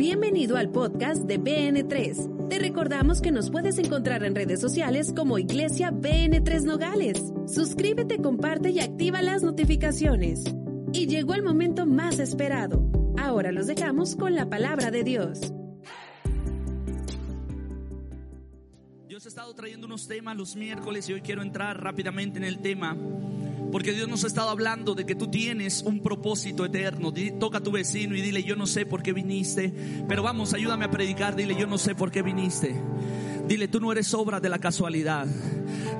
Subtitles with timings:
[0.00, 2.48] Bienvenido al podcast de BN3.
[2.48, 7.22] Te recordamos que nos puedes encontrar en redes sociales como Iglesia BN3 Nogales.
[7.46, 10.42] Suscríbete, comparte y activa las notificaciones.
[10.94, 12.82] Y llegó el momento más esperado.
[13.18, 15.52] Ahora los dejamos con la palabra de Dios.
[19.06, 22.60] Dios ha estado trayendo unos temas los miércoles y hoy quiero entrar rápidamente en el
[22.60, 22.96] tema
[23.70, 27.12] porque Dios nos ha estado hablando de que tú tienes un propósito eterno.
[27.38, 29.72] Toca a tu vecino y dile, yo no sé por qué viniste,
[30.08, 32.74] pero vamos, ayúdame a predicar, dile, yo no sé por qué viniste.
[33.46, 35.26] Dile, tú no eres obra de la casualidad.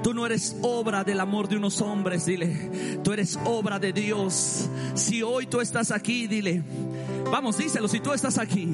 [0.02, 2.98] Tú no eres obra del amor de unos hombres, dile.
[3.02, 4.68] Tú eres obra de Dios.
[4.94, 6.62] Si hoy tú estás aquí, dile.
[7.30, 8.72] Vamos, díselo, si tú estás aquí,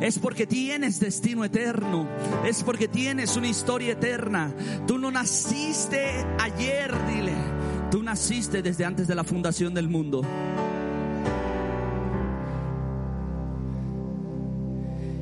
[0.00, 2.08] es porque tienes destino eterno,
[2.44, 4.52] es porque tienes una historia eterna.
[4.86, 7.51] Tú no naciste ayer, dile.
[7.92, 10.22] Tú naciste desde antes de la fundación del mundo.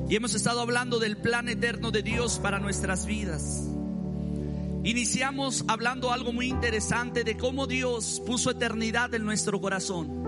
[0.08, 3.64] Y hemos estado hablando del plan eterno de Dios para nuestras vidas.
[4.84, 10.22] Iniciamos hablando algo muy interesante de cómo Dios puso eternidad en nuestro corazón.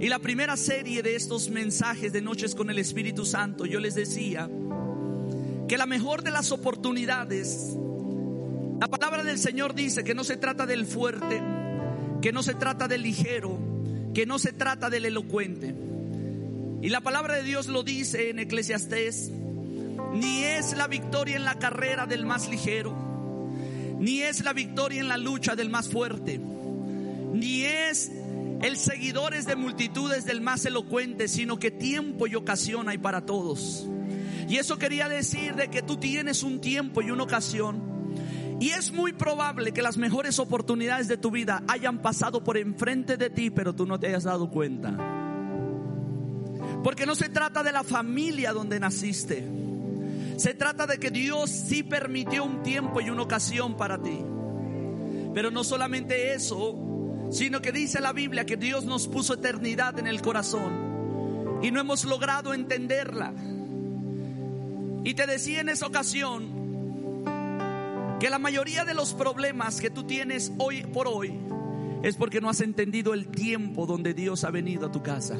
[0.00, 3.94] Y la primera serie de estos mensajes de Noches con el Espíritu Santo, yo les
[3.94, 4.50] decía
[5.68, 7.76] que la mejor de las oportunidades
[8.80, 11.40] la palabra del Señor dice que no se trata del fuerte,
[12.20, 13.58] que no se trata del ligero,
[14.12, 15.74] que no se trata del elocuente.
[16.82, 19.30] Y la palabra de Dios lo dice en Eclesiastés,
[20.12, 22.94] ni es la victoria en la carrera del más ligero,
[23.98, 26.38] ni es la victoria en la lucha del más fuerte,
[27.32, 28.10] ni es
[28.60, 33.86] el seguidores de multitudes del más elocuente, sino que tiempo y ocasión hay para todos.
[34.48, 37.93] Y eso quería decir de que tú tienes un tiempo y una ocasión
[38.60, 43.16] y es muy probable que las mejores oportunidades de tu vida hayan pasado por enfrente
[43.16, 44.96] de ti, pero tú no te hayas dado cuenta.
[46.82, 49.48] Porque no se trata de la familia donde naciste.
[50.36, 54.18] Se trata de que Dios sí permitió un tiempo y una ocasión para ti.
[55.34, 60.06] Pero no solamente eso, sino que dice la Biblia que Dios nos puso eternidad en
[60.06, 63.32] el corazón y no hemos logrado entenderla.
[65.04, 66.53] Y te decía en esa ocasión
[68.20, 71.38] que la mayoría de los problemas que tú tienes hoy por hoy
[72.02, 75.38] es porque no has entendido el tiempo donde Dios ha venido a tu casa.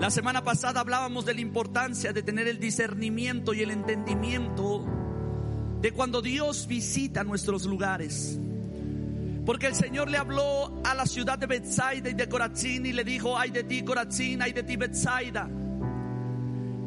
[0.00, 4.84] La semana pasada hablábamos de la importancia de tener el discernimiento y el entendimiento
[5.80, 8.38] de cuando Dios visita nuestros lugares.
[9.46, 13.04] Porque el Señor le habló a la ciudad de Bethsaida y de Corazín y le
[13.04, 15.48] dijo, ay de ti Corazín, ay de ti Bethsaida.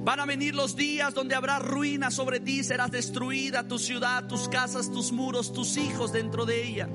[0.08, 4.48] Van a venir los días donde habrá ruina sobre ti, serás destruida tu ciudad, tus
[4.48, 6.88] casas, tus muros, tus hijos dentro de ella.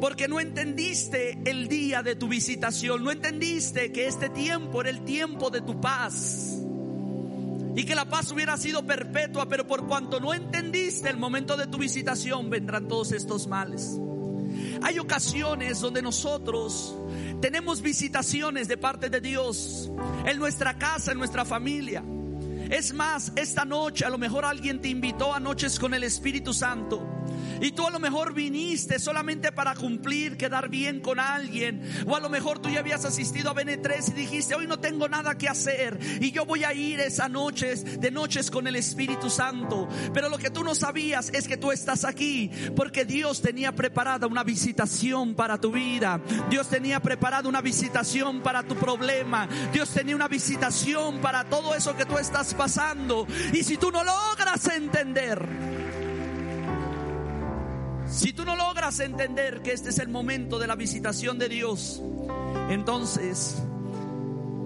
[0.00, 5.04] Porque no entendiste el día de tu visitación, no entendiste que este tiempo era el
[5.04, 6.56] tiempo de tu paz.
[7.74, 11.66] Y que la paz hubiera sido perpetua, pero por cuanto no entendiste el momento de
[11.66, 13.98] tu visitación, vendrán todos estos males.
[14.82, 16.94] Hay ocasiones donde nosotros
[17.40, 19.90] tenemos visitaciones de parte de Dios
[20.24, 22.02] en nuestra casa, en nuestra familia.
[22.70, 26.52] Es más, esta noche a lo mejor alguien te invitó a noches con el Espíritu
[26.52, 27.15] Santo.
[27.60, 31.82] Y tú a lo mejor viniste solamente para cumplir, quedar bien con alguien.
[32.06, 35.08] O a lo mejor tú ya habías asistido a BN3 y dijiste, hoy no tengo
[35.08, 35.98] nada que hacer.
[36.20, 39.88] Y yo voy a ir esa noches, de noches con el Espíritu Santo.
[40.12, 44.26] Pero lo que tú no sabías es que tú estás aquí porque Dios tenía preparada
[44.26, 46.20] una visitación para tu vida.
[46.50, 49.48] Dios tenía preparada una visitación para tu problema.
[49.72, 53.26] Dios tenía una visitación para todo eso que tú estás pasando.
[53.52, 55.46] Y si tú no logras entender,
[58.08, 62.02] si tú no logras entender que este es el momento de la visitación de Dios,
[62.70, 63.56] entonces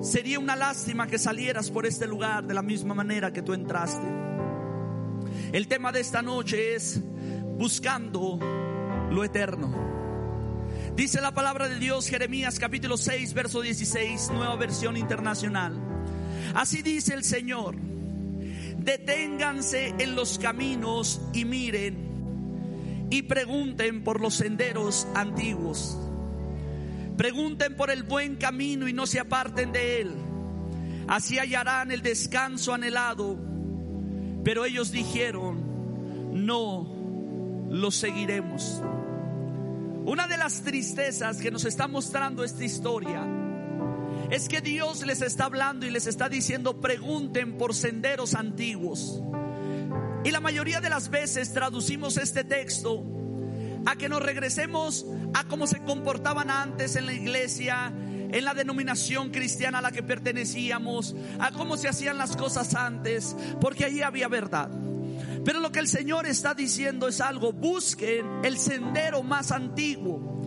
[0.03, 4.07] sería una lástima que salieras por este lugar de la misma manera que tú entraste.
[5.53, 7.01] El tema de esta noche es
[7.57, 8.39] buscando
[9.11, 9.91] lo eterno.
[10.95, 15.75] Dice la palabra de Dios, Jeremías capítulo 6, verso 16, nueva versión internacional.
[16.55, 17.77] Así dice el Señor,
[18.79, 22.10] deténganse en los caminos y miren
[23.11, 25.99] y pregunten por los senderos antiguos.
[27.17, 30.15] Pregunten por el buen camino y no se aparten de él.
[31.09, 33.37] Así hallarán el descanso anhelado.
[34.45, 35.61] Pero ellos dijeron,
[36.47, 38.81] no lo seguiremos.
[40.07, 43.27] Una de las tristezas que nos está mostrando esta historia
[44.31, 49.21] es que Dios les está hablando y les está diciendo, pregunten por senderos antiguos.
[50.25, 53.05] Y la mayoría de las veces traducimos este texto
[53.87, 57.93] a que nos regresemos a cómo se comportaban antes en la iglesia,
[58.31, 63.35] en la denominación cristiana a la que pertenecíamos, a cómo se hacían las cosas antes,
[63.61, 64.71] porque allí había verdad.
[65.45, 70.40] Pero lo que el Señor está diciendo es algo, busquen el sendero más antiguo.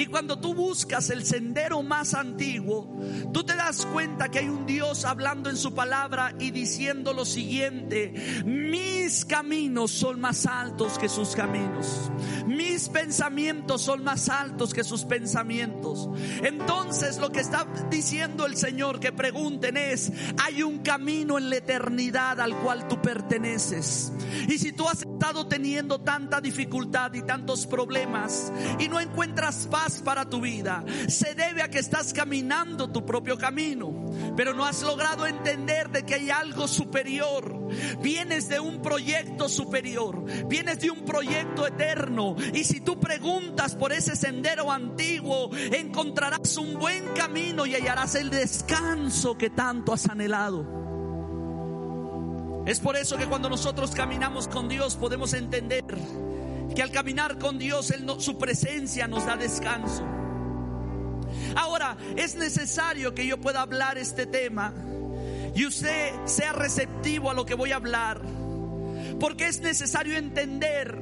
[0.00, 2.88] Y cuando tú buscas el sendero más antiguo,
[3.34, 7.26] tú te das cuenta que hay un Dios hablando en su palabra y diciendo lo
[7.26, 8.14] siguiente,
[8.46, 12.10] mis caminos son más altos que sus caminos,
[12.46, 16.08] mis pensamientos son más altos que sus pensamientos.
[16.44, 20.10] Entonces lo que está diciendo el Señor que pregunten es,
[20.42, 24.14] hay un camino en la eternidad al cual tú perteneces.
[24.48, 30.00] Y si tú has estado teniendo tanta dificultad y tantos problemas y no encuentras paz,
[30.02, 33.92] para tu vida se debe a que estás caminando tu propio camino,
[34.34, 37.68] pero no has logrado entender de que hay algo superior.
[38.00, 43.92] Vienes de un proyecto superior, vienes de un proyecto eterno y si tú preguntas por
[43.92, 50.89] ese sendero antiguo, encontrarás un buen camino y hallarás el descanso que tanto has anhelado.
[52.70, 55.84] Es por eso que cuando nosotros caminamos con Dios podemos entender
[56.72, 60.04] que al caminar con Dios, su presencia nos da descanso.
[61.56, 64.72] Ahora, es necesario que yo pueda hablar este tema
[65.52, 68.22] y usted sea receptivo a lo que voy a hablar,
[69.18, 70.96] porque es necesario entender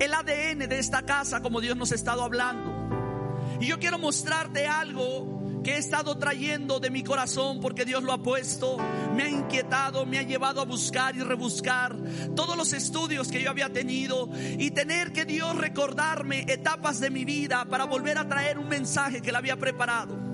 [0.00, 3.58] el ADN de esta casa como Dios nos ha estado hablando.
[3.60, 5.37] Y yo quiero mostrarte algo
[5.70, 8.76] he estado trayendo de mi corazón porque Dios lo ha puesto,
[9.14, 11.96] me ha inquietado, me ha llevado a buscar y rebuscar
[12.34, 14.28] todos los estudios que yo había tenido
[14.58, 19.20] y tener que Dios recordarme etapas de mi vida para volver a traer un mensaje
[19.20, 20.27] que Él había preparado.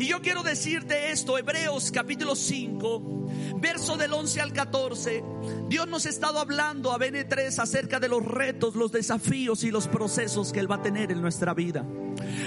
[0.00, 3.26] Y yo quiero decirte esto, Hebreos capítulo 5,
[3.56, 5.22] verso del 11 al 14.
[5.68, 9.88] Dios nos ha estado hablando a BN3 acerca de los retos, los desafíos y los
[9.88, 11.84] procesos que Él va a tener en nuestra vida.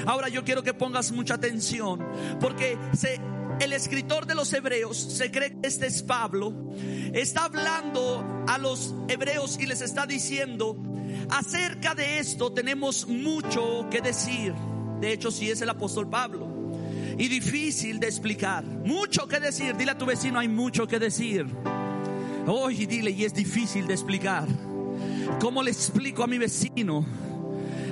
[0.07, 2.03] Ahora yo quiero que pongas mucha atención,
[2.39, 2.75] porque
[3.59, 6.71] el escritor de los hebreos, se cree que este es Pablo,
[7.13, 10.75] está hablando a los hebreos y les está diciendo,
[11.29, 14.55] acerca de esto tenemos mucho que decir.
[14.99, 16.62] De hecho, sí es el apóstol Pablo
[17.17, 18.63] y difícil de explicar.
[18.63, 19.75] Mucho que decir.
[19.75, 21.45] Dile a tu vecino, hay mucho que decir.
[22.47, 24.47] Oye, dile, y es difícil de explicar.
[25.39, 27.05] ¿Cómo le explico a mi vecino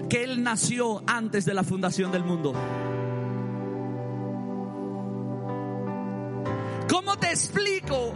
[0.09, 2.53] que él nació antes de la fundación del mundo?
[6.89, 8.13] ¿Cómo te explico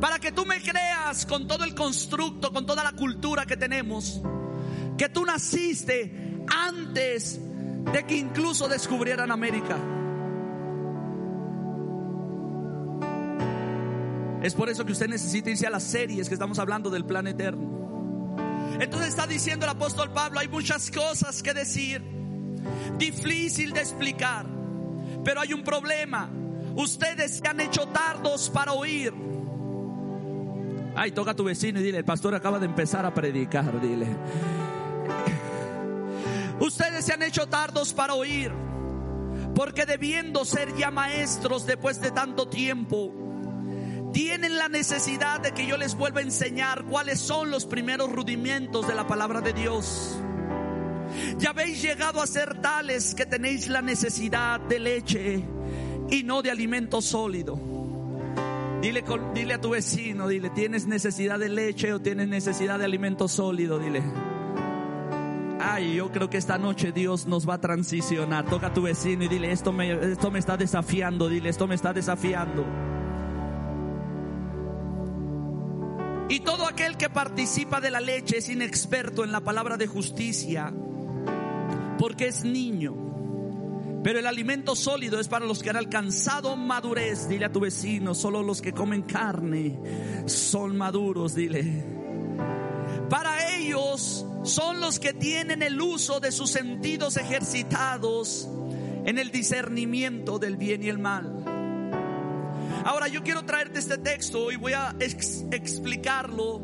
[0.00, 4.22] para que tú me creas con todo el constructo, con toda la cultura que tenemos,
[4.96, 7.40] que tú naciste antes
[7.92, 9.76] de que incluso descubrieran América?
[14.44, 17.26] Es por eso que usted necesita irse a las series que estamos hablando del plan
[17.26, 18.76] eterno.
[18.78, 22.02] Entonces está diciendo el apóstol Pablo, hay muchas cosas que decir,
[22.98, 24.44] difícil de explicar,
[25.24, 26.28] pero hay un problema.
[26.76, 29.14] Ustedes se han hecho tardos para oír.
[30.94, 34.08] Ay, toca a tu vecino y dile, el pastor acaba de empezar a predicar, dile.
[36.60, 38.52] Ustedes se han hecho tardos para oír,
[39.54, 43.24] porque debiendo ser ya maestros después de tanto tiempo,
[44.14, 48.86] tienen la necesidad de que yo les vuelva a enseñar cuáles son los primeros rudimentos
[48.86, 50.16] de la palabra de Dios.
[51.38, 55.44] Ya habéis llegado a ser tales que tenéis la necesidad de leche
[56.10, 57.58] y no de alimento sólido.
[58.80, 59.02] Dile,
[59.34, 63.80] dile a tu vecino, dile, ¿tienes necesidad de leche o tienes necesidad de alimento sólido?
[63.80, 64.02] Dile.
[65.58, 68.44] Ay, yo creo que esta noche Dios nos va a transicionar.
[68.44, 71.74] Toca a tu vecino y dile, esto me, esto me está desafiando, dile, esto me
[71.74, 72.64] está desafiando.
[76.28, 80.72] Y todo aquel que participa de la leche es inexperto en la palabra de justicia,
[81.98, 83.04] porque es niño.
[84.02, 87.28] Pero el alimento sólido es para los que han alcanzado madurez.
[87.28, 89.78] Dile a tu vecino, solo los que comen carne
[90.26, 91.84] son maduros, dile.
[93.08, 98.48] Para ellos son los que tienen el uso de sus sentidos ejercitados
[99.06, 101.43] en el discernimiento del bien y el mal.
[102.84, 106.60] Ahora yo quiero traerte este texto y voy a explicarlo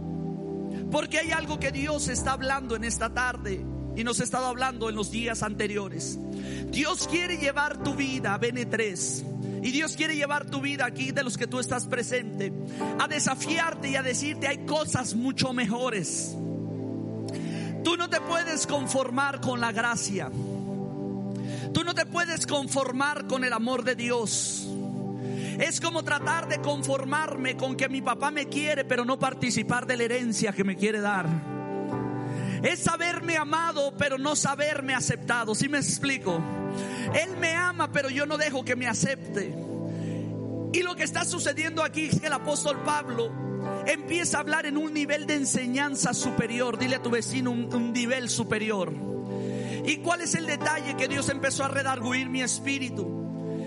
[0.90, 3.64] porque hay algo que Dios está hablando en esta tarde
[3.96, 6.18] y nos ha estado hablando en los días anteriores.
[6.70, 9.24] Dios quiere llevar tu vida, Bene 3.
[9.62, 12.52] Y Dios quiere llevar tu vida aquí de los que tú estás presente
[12.98, 16.36] a desafiarte y a decirte hay cosas mucho mejores.
[17.84, 20.30] Tú no te puedes conformar con la gracia.
[21.72, 24.66] Tú no te puedes conformar con el amor de Dios.
[25.60, 29.98] Es como tratar de conformarme con que mi papá me quiere, pero no participar de
[29.98, 31.26] la herencia que me quiere dar.
[32.62, 35.54] Es saberme amado, pero no saberme aceptado.
[35.54, 36.40] ¿Sí me explico?
[37.14, 39.54] Él me ama, pero yo no dejo que me acepte.
[40.72, 43.30] Y lo que está sucediendo aquí es que el apóstol Pablo
[43.86, 46.78] empieza a hablar en un nivel de enseñanza superior.
[46.78, 48.94] Dile a tu vecino un, un nivel superior.
[49.84, 53.19] ¿Y cuál es el detalle que Dios empezó a redarguir mi espíritu?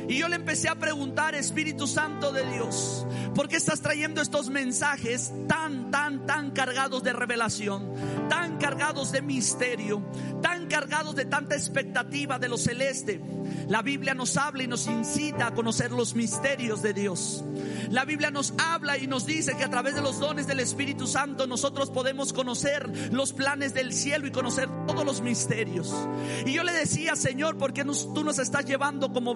[0.08, 3.06] Y yo le empecé a preguntar, Espíritu Santo de Dios,
[3.36, 7.94] ¿por qué estás trayendo estos mensajes tan, tan, tan cargados de revelación,
[8.30, 10.04] tan cargados de misterio,
[10.42, 13.22] tan cargados de tanta expectativa de lo celeste?
[13.68, 17.44] La Biblia nos habla y nos incita a conocer los misterios de Dios.
[17.90, 21.08] La Biblia nos habla y nos dice que a través de los dones del Espíritu
[21.08, 25.94] Santo nosotros podemos conocer los planes del cielo y conocer todos los misterios.
[26.46, 29.34] Y yo le decía, Señor, ¿por qué tú nos estás llevando como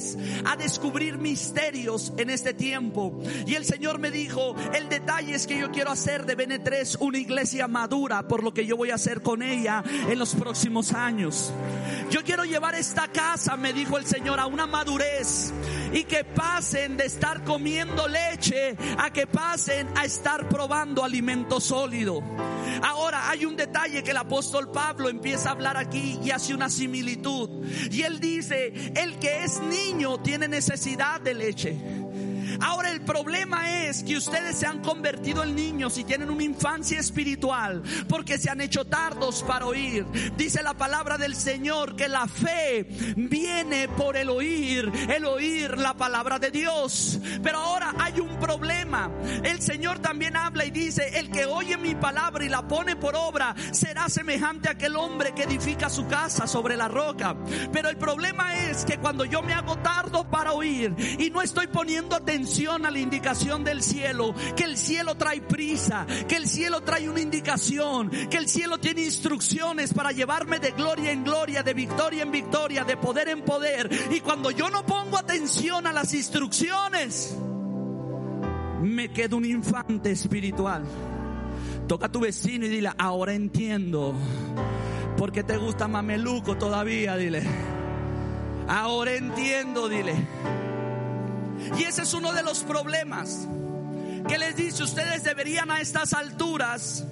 [0.00, 3.20] BN3 a descubrir misterios en este tiempo.
[3.46, 7.18] Y el Señor me dijo, el detalle es que yo quiero hacer de BN3 una
[7.18, 11.52] iglesia madura por lo que yo voy a hacer con ella en los próximos años.
[12.10, 15.52] Yo quiero llevar esta casa, me dijo el Señor, a una madurez
[15.92, 22.22] y que pasen de estar comiendo leche a que pasen a estar probando alimento sólido.
[22.82, 26.68] Ahora hay un detalle que el apóstol Pablo empieza a hablar aquí y hace una
[26.68, 27.64] similitud.
[27.90, 29.89] Y él dice, el que es niño
[30.22, 31.76] tiene necesidad de leche
[32.60, 37.00] Ahora el problema es que ustedes se han convertido en niños y tienen una infancia
[37.00, 40.06] espiritual porque se han hecho tardos para oír.
[40.36, 42.86] Dice la palabra del Señor que la fe
[43.16, 47.18] viene por el oír, el oír la palabra de Dios.
[47.42, 49.10] Pero ahora hay un problema.
[49.42, 53.16] El Señor también habla y dice, el que oye mi palabra y la pone por
[53.16, 57.36] obra será semejante a aquel hombre que edifica su casa sobre la roca.
[57.72, 61.66] Pero el problema es que cuando yo me hago tardo para oír y no estoy
[61.66, 66.80] poniendo atención, a la indicación del cielo, que el cielo trae prisa, que el cielo
[66.80, 71.74] trae una indicación, que el cielo tiene instrucciones para llevarme de gloria en gloria, de
[71.74, 73.88] victoria en victoria, de poder en poder.
[74.10, 77.36] Y cuando yo no pongo atención a las instrucciones,
[78.82, 80.84] me quedo un infante espiritual.
[81.86, 84.12] Toca a tu vecino y dile, ahora entiendo.
[85.16, 87.16] ¿Por qué te gusta mameluco todavía?
[87.16, 87.44] Dile.
[88.66, 90.14] Ahora entiendo, dile.
[91.78, 93.46] Y ese es uno de los problemas
[94.28, 97.04] que les dice, ustedes deberían a estas alturas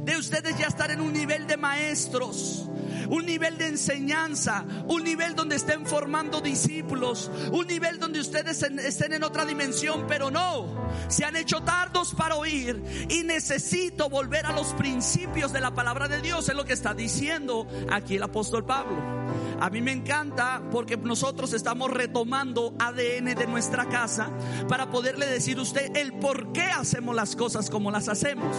[0.00, 2.68] de ustedes ya estar en un nivel de maestros,
[3.08, 9.12] un nivel de enseñanza, un nivel donde estén formando discípulos, un nivel donde ustedes estén
[9.12, 14.52] en otra dimensión, pero no, se han hecho tardos para oír y necesito volver a
[14.52, 18.64] los principios de la palabra de Dios, es lo que está diciendo aquí el apóstol
[18.64, 19.18] Pablo.
[19.60, 24.30] A mí me encanta porque nosotros estamos retomando ADN de nuestra casa
[24.68, 28.56] para poderle decir a usted el por qué hacemos las cosas como las hacemos.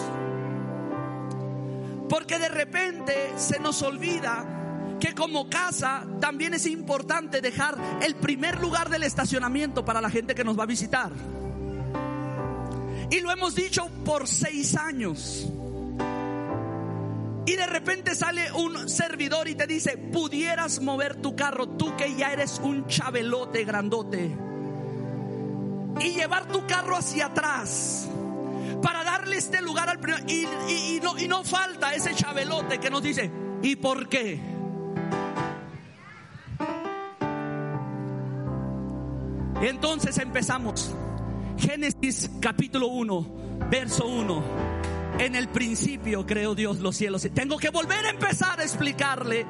[2.09, 8.59] Porque de repente se nos olvida que como casa también es importante dejar el primer
[8.59, 11.11] lugar del estacionamiento para la gente que nos va a visitar.
[13.11, 15.47] Y lo hemos dicho por seis años.
[17.45, 22.15] Y de repente sale un servidor y te dice, pudieras mover tu carro, tú que
[22.15, 24.35] ya eres un chabelote grandote.
[26.01, 28.07] Y llevar tu carro hacia atrás
[28.81, 30.23] para darle este lugar al primer.
[30.29, 33.31] Y, no, y no falta ese chabelote que nos dice,
[33.61, 34.39] ¿y por qué?
[39.61, 40.93] Entonces empezamos.
[41.57, 44.43] Génesis capítulo 1, verso 1.
[45.19, 47.27] En el principio creó Dios los cielos.
[47.33, 49.45] Tengo que volver a empezar a explicarle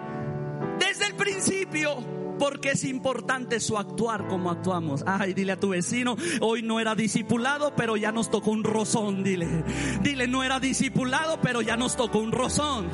[0.79, 5.03] desde el principio porque es importante su actuar como actuamos.
[5.05, 9.24] Ay, dile a tu vecino, hoy no era discipulado, pero ya nos tocó un rozón,
[9.24, 9.63] dile.
[10.01, 12.88] Dile, no era discipulado, pero ya nos tocó un rozón.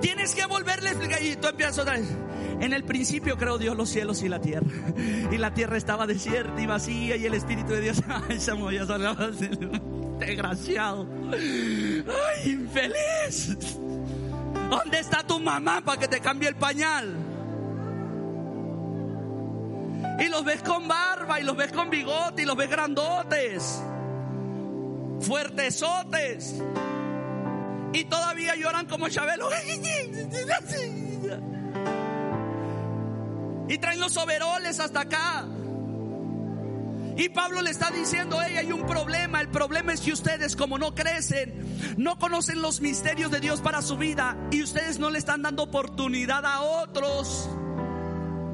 [0.00, 0.90] Tienes que volverle
[1.20, 2.08] y tú empiezas otra vez.
[2.60, 4.66] En el principio creó Dios los cielos y la tierra.
[5.30, 8.84] Y la tierra estaba desierta y vacía y el Espíritu de Dios ay, se movía
[10.18, 11.06] Desgraciado.
[11.32, 13.78] Ay, infeliz.
[14.70, 17.16] ¿Dónde está tu mamá para que te cambie el pañal?
[20.18, 23.80] Y los ves con barba y los ves con bigote y los ves grandotes.
[25.20, 26.54] Fuertesotes.
[27.92, 29.48] Y todavía lloran como Chabelo.
[33.70, 35.44] Y traen los overoles hasta acá.
[37.18, 39.40] Y Pablo le está diciendo, hey, hay un problema.
[39.40, 41.52] El problema es que ustedes como no crecen,
[41.96, 45.64] no conocen los misterios de Dios para su vida y ustedes no le están dando
[45.64, 47.50] oportunidad a otros.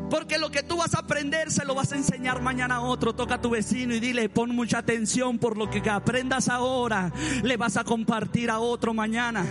[0.08, 3.14] Porque lo que tú vas a aprender se lo vas a enseñar mañana a otro.
[3.14, 7.12] Toca a tu vecino y dile, pon mucha atención por lo que aprendas ahora.
[7.42, 9.44] Le vas a compartir a otro mañana.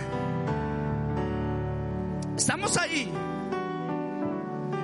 [2.36, 3.12] Estamos ahí.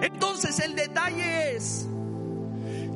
[0.02, 1.88] Entonces el detalle es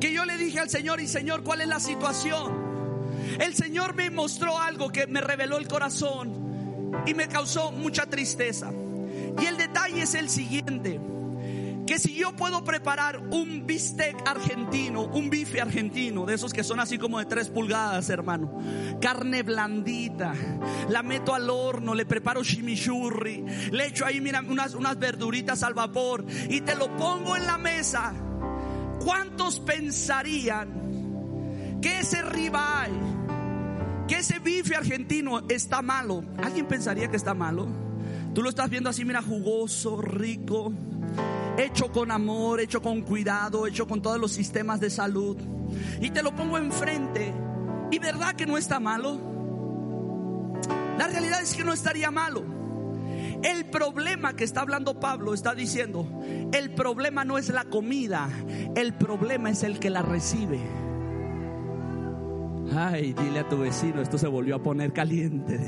[0.05, 2.53] que yo le dije al Señor y Señor, ¿cuál es la situación?
[3.39, 8.71] El Señor me mostró algo que me reveló el corazón y me causó mucha tristeza.
[9.41, 10.99] Y el detalle es el siguiente
[11.87, 16.79] que si yo puedo preparar un bistec argentino, un bife argentino, de esos que son
[16.79, 18.59] así como de tres pulgadas, hermano,
[19.01, 20.33] carne blandita,
[20.87, 25.73] la meto al horno, le preparo chimichurri, le echo ahí, mira, unas, unas verduritas al
[25.73, 28.13] vapor y te lo pongo en la mesa,
[29.05, 32.99] ¿cuántos pensarían que ese ribeye,
[34.07, 36.23] que ese bife argentino está malo?
[36.43, 37.67] ¿Alguien pensaría que está malo?
[38.33, 40.73] Tú lo estás viendo así, mira, jugoso, rico
[41.57, 45.37] hecho con amor, hecho con cuidado, hecho con todos los sistemas de salud.
[46.01, 47.33] Y te lo pongo enfrente.
[47.91, 49.19] ¿Y verdad que no está malo?
[50.97, 52.54] La realidad es que no estaría malo.
[53.43, 56.07] El problema que está hablando Pablo está diciendo,
[56.51, 58.29] el problema no es la comida,
[58.75, 60.59] el problema es el que la recibe.
[62.75, 65.59] Ay, dile a tu vecino, esto se volvió a poner caliente.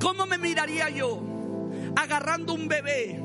[0.00, 1.22] ¿Cómo me miraría yo
[1.96, 3.20] agarrando un bebé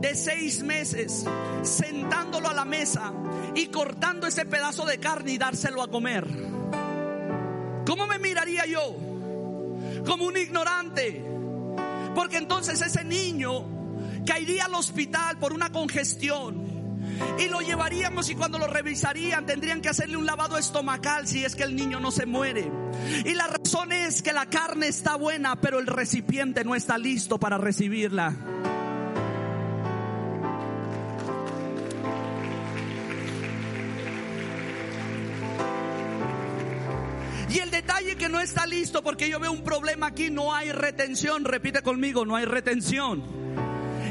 [0.00, 1.26] de seis meses,
[1.62, 3.12] sentándolo a la mesa
[3.54, 6.26] y cortando ese pedazo de carne y dárselo a comer.
[7.86, 8.96] ¿Cómo me miraría yo?
[10.04, 11.35] Como un ignorante.
[12.16, 16.64] Porque entonces ese niño caería al hospital por una congestión.
[17.38, 21.54] Y lo llevaríamos y cuando lo revisarían tendrían que hacerle un lavado estomacal si es
[21.54, 22.72] que el niño no se muere.
[23.26, 27.38] Y la razón es que la carne está buena, pero el recipiente no está listo
[27.38, 28.34] para recibirla.
[38.46, 41.44] Está listo porque yo veo un problema aquí, no hay retención.
[41.44, 43.24] Repite conmigo, no hay retención.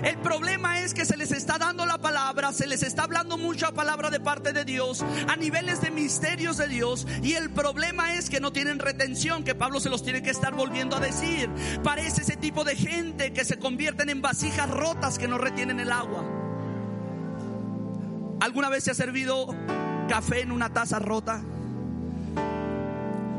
[0.03, 3.71] El problema es que se les está dando la palabra, se les está hablando mucha
[3.71, 8.29] palabra de parte de Dios a niveles de misterios de Dios y el problema es
[8.29, 11.49] que no tienen retención, que Pablo se los tiene que estar volviendo a decir.
[11.81, 15.91] Parece ese tipo de gente que se convierten en vasijas rotas que no retienen el
[15.91, 16.23] agua.
[18.41, 19.55] ¿Alguna vez se ha servido
[20.09, 21.41] café en una taza rota?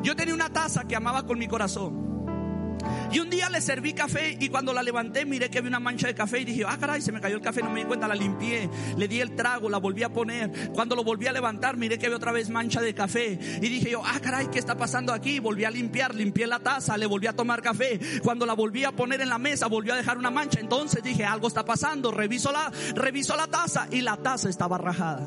[0.07, 2.79] Yo tenía una taza que amaba con mi corazón.
[3.11, 6.07] Y un día le serví café y cuando la levanté miré que había una mancha
[6.07, 8.07] de café y dije, ah caray, se me cayó el café, no me di cuenta,
[8.07, 10.71] la limpié, le di el trago, la volví a poner.
[10.73, 13.91] Cuando lo volví a levantar miré que había otra vez mancha de café y dije
[13.91, 15.41] yo, ah caray, ¿qué está pasando aquí?
[15.41, 17.99] Volví a limpiar, limpié la taza, le volví a tomar café.
[18.23, 20.61] Cuando la volví a poner en la mesa volvió a dejar una mancha.
[20.61, 25.27] Entonces dije, algo está pasando, reviso la, reviso la taza y la taza estaba rajada.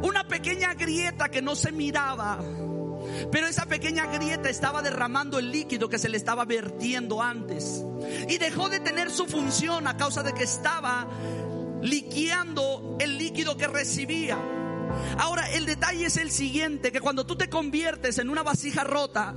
[0.00, 2.38] Una pequeña grieta que no se miraba
[3.30, 7.84] pero esa pequeña grieta estaba derramando el líquido que se le estaba vertiendo antes.
[8.28, 11.08] Y dejó de tener su función a causa de que estaba
[11.82, 14.38] liqueando el líquido que recibía.
[15.18, 19.34] Ahora, el detalle es el siguiente, que cuando tú te conviertes en una vasija rota,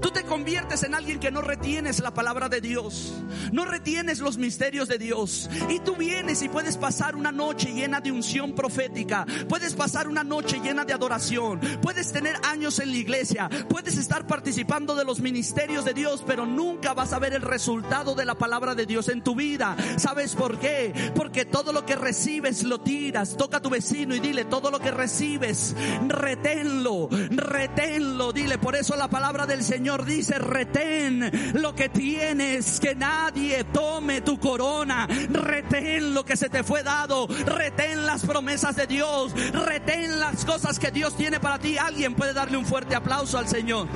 [0.00, 3.14] Tú te conviertes en alguien que no retienes la palabra de Dios,
[3.52, 5.48] no retienes los misterios de Dios.
[5.68, 10.22] Y tú vienes y puedes pasar una noche llena de unción profética, puedes pasar una
[10.22, 15.20] noche llena de adoración, puedes tener años en la iglesia, puedes estar participando de los
[15.20, 19.08] ministerios de Dios, pero nunca vas a ver el resultado de la palabra de Dios
[19.08, 19.76] en tu vida.
[19.96, 21.12] ¿Sabes por qué?
[21.14, 23.36] Porque todo lo que recibes lo tiras.
[23.36, 25.74] Toca a tu vecino y dile, todo lo que recibes,
[26.06, 28.32] reténlo, reténlo.
[28.32, 34.20] Dile, por eso la palabra del Señor dice, retén lo que tienes, que nadie tome
[34.20, 40.18] tu corona, retén lo que se te fue dado, retén las promesas de Dios, retén
[40.18, 41.78] las cosas que Dios tiene para ti.
[41.78, 43.86] Alguien puede darle un fuerte aplauso al Señor.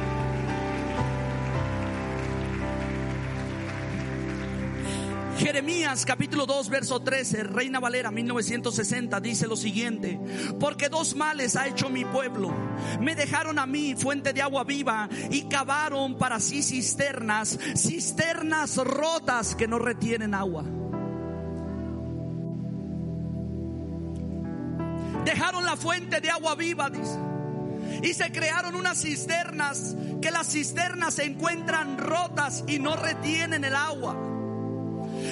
[5.40, 10.20] Jeremías capítulo 2 verso 13, Reina Valera 1960 dice lo siguiente,
[10.60, 12.54] porque dos males ha hecho mi pueblo.
[13.00, 19.54] Me dejaron a mí fuente de agua viva y cavaron para sí cisternas, cisternas rotas
[19.54, 20.62] que no retienen agua.
[25.24, 27.18] Dejaron la fuente de agua viva, dice.
[28.02, 33.74] Y se crearon unas cisternas, que las cisternas se encuentran rotas y no retienen el
[33.74, 34.30] agua.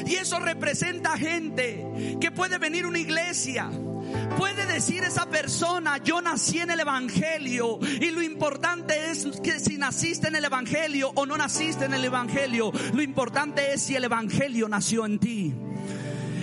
[0.06, 3.70] Y eso representa gente que puede venir a una iglesia.
[4.36, 9.76] Puede decir esa persona, yo nací en el Evangelio y lo importante es que si
[9.78, 14.04] naciste en el Evangelio o no naciste en el Evangelio, lo importante es si el
[14.04, 15.54] Evangelio nació en ti.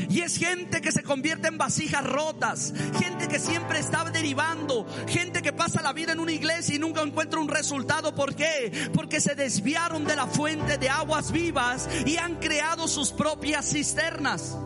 [0.10, 5.42] Y es gente que se convierte en vasijas rotas, gente que siempre está derivando, gente
[5.42, 8.14] que pasa la vida en una iglesia y nunca encuentra un resultado.
[8.14, 8.90] ¿Por qué?
[8.94, 14.58] Porque se desviaron de la fuente de aguas vivas y han creado sus propias cisternas.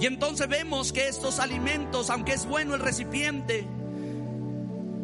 [0.00, 3.68] Y entonces vemos que estos alimentos, aunque es bueno el recipiente,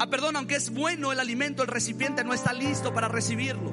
[0.00, 3.72] ah, perdón, aunque es bueno el alimento, el recipiente no está listo para recibirlo.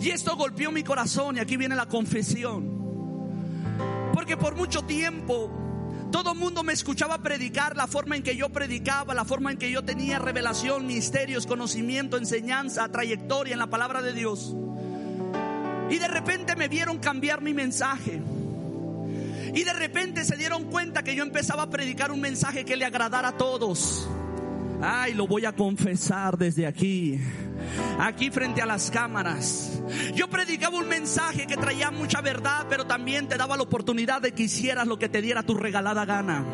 [0.00, 2.79] Y esto golpeó mi corazón y aquí viene la confesión.
[4.36, 5.50] Por mucho tiempo
[6.10, 9.58] todo el mundo me escuchaba predicar la forma en que yo predicaba, la forma en
[9.58, 14.56] que yo tenía revelación, misterios, conocimiento, enseñanza, trayectoria en la palabra de Dios.
[15.88, 18.20] Y de repente me vieron cambiar mi mensaje.
[19.54, 22.84] Y de repente se dieron cuenta que yo empezaba a predicar un mensaje que le
[22.84, 24.08] agradara a todos.
[24.82, 27.20] Ay, lo voy a confesar desde aquí.
[27.98, 29.80] Aquí frente a las cámaras.
[30.14, 34.32] Yo predicaba un mensaje que traía mucha verdad, pero también te daba la oportunidad de
[34.32, 36.44] que hicieras lo que te diera tu regalada gana.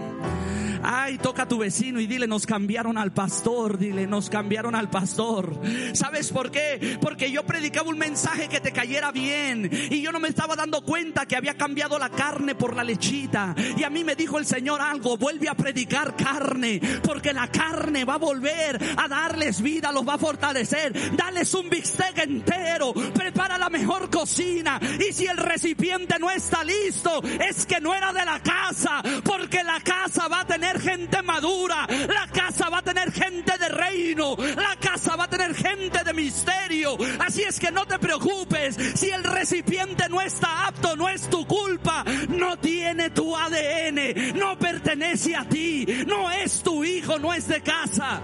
[0.83, 4.91] Ay, toca a tu vecino y dile, nos cambiaron al pastor, dile, nos cambiaron al
[4.91, 5.61] pastor.
[5.93, 6.99] ¿Sabes por qué?
[7.01, 10.83] Porque yo predicaba un mensaje que te cayera bien y yo no me estaba dando
[10.83, 13.55] cuenta que había cambiado la carne por la lechita.
[13.77, 18.05] Y a mí me dijo el Señor algo, vuelve a predicar carne, porque la carne
[18.05, 21.17] va a volver a darles vida, los va a fortalecer.
[21.17, 24.81] Dales un bistec entero, prepara la mejor cocina.
[25.09, 29.62] Y si el recipiente no está listo, es que no era de la casa, porque
[29.62, 34.37] la casa va a tener gente madura, la casa va a tener gente de reino,
[34.37, 36.96] la casa va a tener gente de misterio.
[37.20, 41.46] Así es que no te preocupes, si el recipiente no está apto, no es tu
[41.46, 47.48] culpa, no tiene tu ADN, no pertenece a ti, no es tu hijo, no es
[47.48, 48.20] de casa.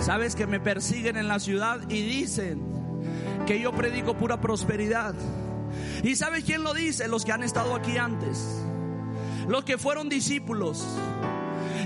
[0.00, 2.60] Sabes que me persiguen en la ciudad y dicen
[3.46, 5.14] que yo predico pura prosperidad.
[6.02, 7.08] ¿Y sabes quién lo dice?
[7.08, 8.62] Los que han estado aquí antes
[9.48, 10.86] los que fueron discípulos.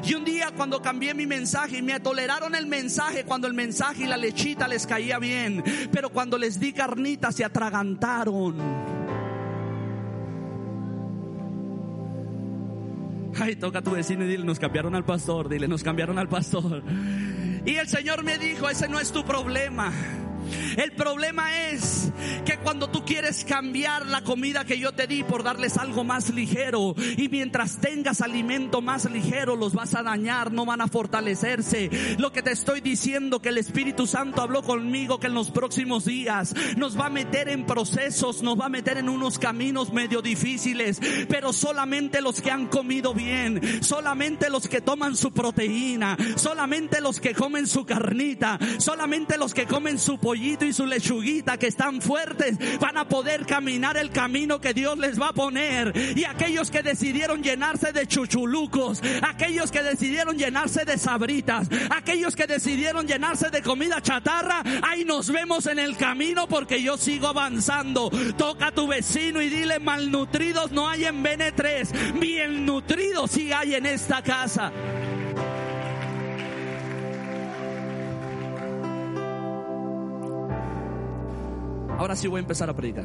[0.05, 4.05] Y un día cuando cambié mi mensaje y me toleraron el mensaje cuando el mensaje
[4.05, 8.57] y la lechita les caía bien, pero cuando les di carnita se atragantaron.
[13.39, 16.29] Ay, toca a tu vecino y dile, nos cambiaron al pastor, dile, nos cambiaron al
[16.29, 16.83] pastor.
[17.65, 19.93] Y el Señor me dijo, ese no es tu problema.
[20.77, 22.13] El problema es
[22.45, 26.31] que cuando tú quieres cambiar la comida que yo te di por darles algo más
[26.31, 31.91] ligero y mientras tengas alimento más ligero los vas a dañar, no van a fortalecerse.
[32.19, 36.05] Lo que te estoy diciendo que el Espíritu Santo habló conmigo que en los próximos
[36.05, 40.23] días nos va a meter en procesos, nos va a meter en unos caminos medio
[40.23, 47.01] difíciles, pero solamente los que han comido bien, solamente los que toman su proteína, solamente
[47.01, 51.67] los que comen su carnita, solamente los que comen su pollo y su lechuguita que
[51.67, 55.93] están fuertes van a poder caminar el camino que Dios les va a poner.
[56.17, 62.47] Y aquellos que decidieron llenarse de chuchulucos, aquellos que decidieron llenarse de sabritas, aquellos que
[62.47, 68.11] decidieron llenarse de comida chatarra, ahí nos vemos en el camino porque yo sigo avanzando.
[68.37, 73.75] Toca a tu vecino y dile malnutridos no hay en BN3, bien nutridos sí hay
[73.75, 74.73] en esta casa.
[81.99, 83.05] Ahora sí voy a empezar a predicar.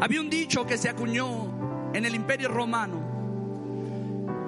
[0.00, 3.08] Había un dicho que se acuñó en el imperio romano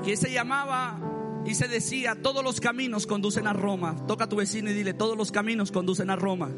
[0.04, 0.98] que se llamaba
[1.44, 3.96] y se decía, todos los caminos conducen a Roma.
[4.06, 6.50] Toca a tu vecino y dile, todos los caminos conducen a Roma.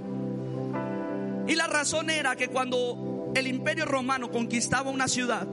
[1.46, 5.46] Y la razón era que cuando el imperio romano conquistaba una ciudad,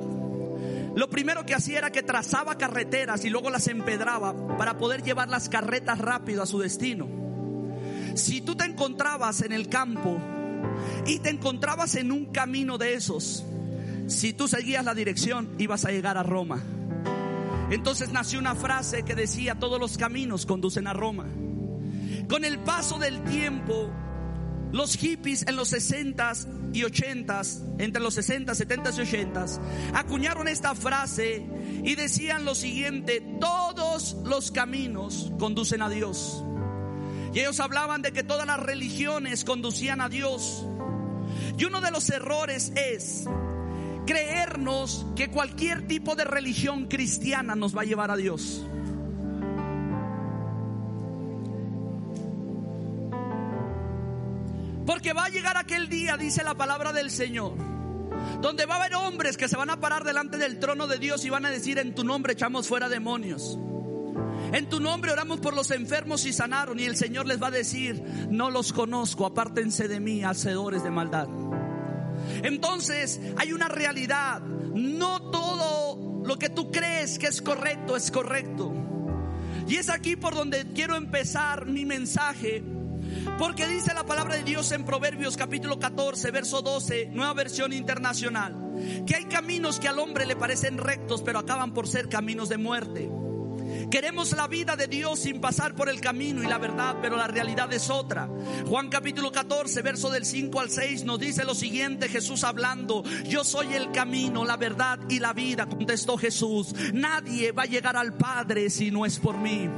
[0.96, 5.30] lo primero que hacía era que trazaba carreteras y luego las empedraba para poder llevar
[5.30, 7.08] las carretas rápido a su destino.
[8.16, 10.18] Si tú te encontrabas en el campo
[11.06, 13.46] y te encontrabas en un camino de esos,
[14.08, 16.62] si tú seguías la dirección ibas a llegar a Roma.
[17.70, 21.28] Entonces nació una frase que decía, todos los caminos conducen a Roma.
[22.28, 23.92] Con el paso del tiempo,
[24.72, 29.60] los hippies en los 60s y 80s, entre los 60, 70 y 80s,
[29.94, 31.46] acuñaron esta frase
[31.84, 36.44] y decían lo siguiente, todos los caminos conducen a Dios.
[37.34, 40.66] Y ellos hablaban de que todas las religiones conducían a Dios.
[41.58, 43.26] Y uno de los errores es
[44.06, 48.66] creernos que cualquier tipo de religión cristiana nos va a llevar a Dios.
[54.90, 57.54] Porque va a llegar aquel día, dice la palabra del Señor,
[58.42, 61.24] donde va a haber hombres que se van a parar delante del trono de Dios
[61.26, 63.60] y van a decir, en tu nombre echamos fuera demonios.
[64.52, 67.52] En tu nombre oramos por los enfermos y sanaron y el Señor les va a
[67.52, 71.28] decir, no los conozco, apártense de mí, hacedores de maldad.
[72.42, 78.74] Entonces hay una realidad, no todo lo que tú crees que es correcto es correcto.
[79.68, 82.79] Y es aquí por donde quiero empezar mi mensaje.
[83.38, 88.56] Porque dice la palabra de Dios en Proverbios capítulo 14, verso 12, nueva versión internacional,
[89.06, 92.58] que hay caminos que al hombre le parecen rectos, pero acaban por ser caminos de
[92.58, 93.10] muerte.
[93.90, 97.28] Queremos la vida de Dios sin pasar por el camino y la verdad, pero la
[97.28, 98.30] realidad es otra.
[98.68, 103.44] Juan capítulo 14, verso del 5 al 6 nos dice lo siguiente, Jesús hablando, yo
[103.44, 106.74] soy el camino, la verdad y la vida, contestó Jesús.
[106.94, 109.70] Nadie va a llegar al Padre si no es por mí.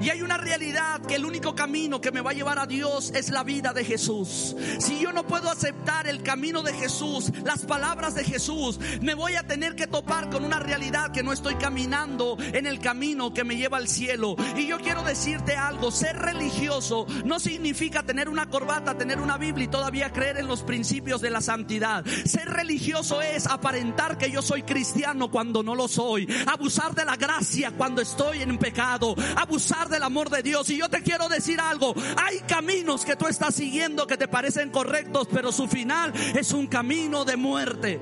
[0.00, 3.12] Y hay una realidad que el único camino que me va a llevar a Dios
[3.14, 4.56] es la vida de Jesús.
[4.78, 9.34] Si yo no puedo aceptar el camino de Jesús, las palabras de Jesús, me voy
[9.36, 13.44] a tener que topar con una realidad que no estoy caminando en el camino que
[13.44, 14.36] me lleva al cielo.
[14.56, 19.66] Y yo quiero decirte algo, ser religioso no significa tener una corbata, tener una Biblia
[19.66, 22.06] y todavía creer en los principios de la santidad.
[22.24, 27.16] Ser religioso es aparentar que yo soy cristiano cuando no lo soy, abusar de la
[27.16, 30.70] gracia cuando estoy en pecado, abusar del amor de Dios.
[30.70, 34.70] Y yo te quiero decir algo, hay caminos que tú estás siguiendo que te parecen
[34.70, 38.00] correctos, pero su final es un camino de muerte.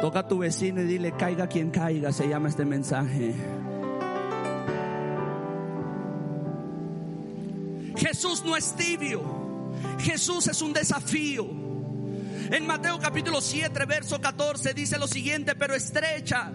[0.00, 3.34] Toca a tu vecino y dile, caiga quien caiga, se llama este mensaje.
[7.96, 9.22] Jesús no es tibio,
[9.98, 11.65] Jesús es un desafío.
[12.50, 16.52] En Mateo capítulo 7, verso 14 dice lo siguiente, pero estrecha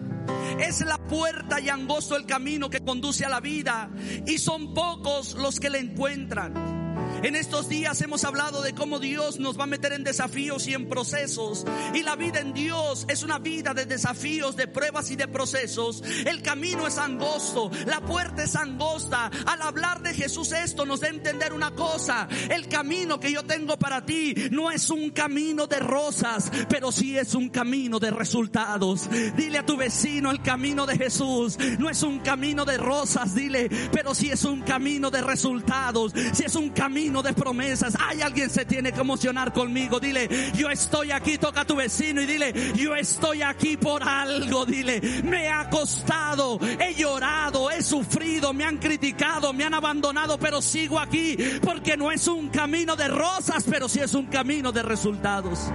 [0.60, 3.90] es la puerta y angosto el camino que conduce a la vida
[4.26, 6.81] y son pocos los que la encuentran.
[7.24, 10.74] En estos días hemos hablado de cómo Dios nos va a meter en desafíos y
[10.74, 11.66] en procesos.
[11.94, 16.02] Y la vida en Dios es una vida de desafíos, de pruebas y de procesos.
[16.26, 19.30] El camino es angosto, la puerta es angosta.
[19.46, 22.28] Al hablar de Jesús esto nos da a entender una cosa.
[22.50, 27.20] El camino que yo tengo para ti no es un camino de rosas, pero sí
[27.20, 29.08] es un camino de resultados.
[29.38, 31.60] Dile a tu vecino el camino de Jesús.
[31.78, 36.14] No es un camino de rosas, dile, pero sí es un camino de resultados.
[36.34, 36.72] Si es un
[37.12, 37.98] camino de promesas.
[38.00, 40.00] Hay alguien se tiene que emocionar conmigo.
[40.00, 44.66] Dile, yo estoy aquí, toca a tu vecino y dile, yo estoy aquí por algo.
[44.66, 50.62] Dile, me ha costado, he llorado, he sufrido, me han criticado, me han abandonado, pero
[50.62, 54.82] sigo aquí porque no es un camino de rosas, pero sí es un camino de
[54.82, 55.70] resultados.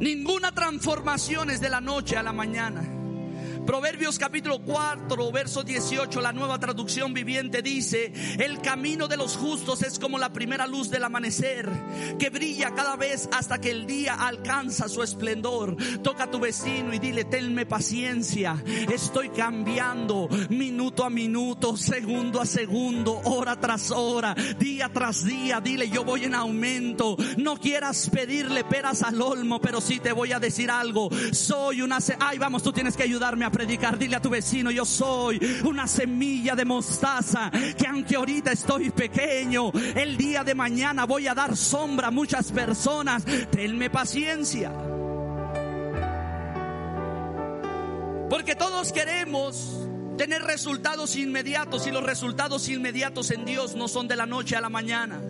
[0.00, 3.01] Ninguna transformación es de la noche a la mañana.
[3.66, 9.82] Proverbios capítulo 4, verso 18, la nueva traducción viviente dice, el camino de los justos
[9.82, 11.70] es como la primera luz del amanecer,
[12.18, 15.76] que brilla cada vez hasta que el día alcanza su esplendor.
[16.02, 18.60] Toca a tu vecino y dile, tenme paciencia,
[18.92, 25.60] estoy cambiando minuto a minuto, segundo a segundo, hora tras hora, día tras día.
[25.60, 27.16] Dile, yo voy en aumento.
[27.36, 31.10] No quieras pedirle peras al olmo, pero sí te voy a decir algo.
[31.32, 31.98] Soy una...
[32.18, 35.86] Ay, vamos, tú tienes que ayudarme a predicar, dile a tu vecino, yo soy una
[35.86, 41.56] semilla de mostaza, que aunque ahorita estoy pequeño, el día de mañana voy a dar
[41.56, 43.24] sombra a muchas personas.
[43.50, 44.72] Tenme paciencia.
[48.28, 49.86] Porque todos queremos
[50.16, 54.60] tener resultados inmediatos y los resultados inmediatos en Dios no son de la noche a
[54.60, 55.20] la mañana.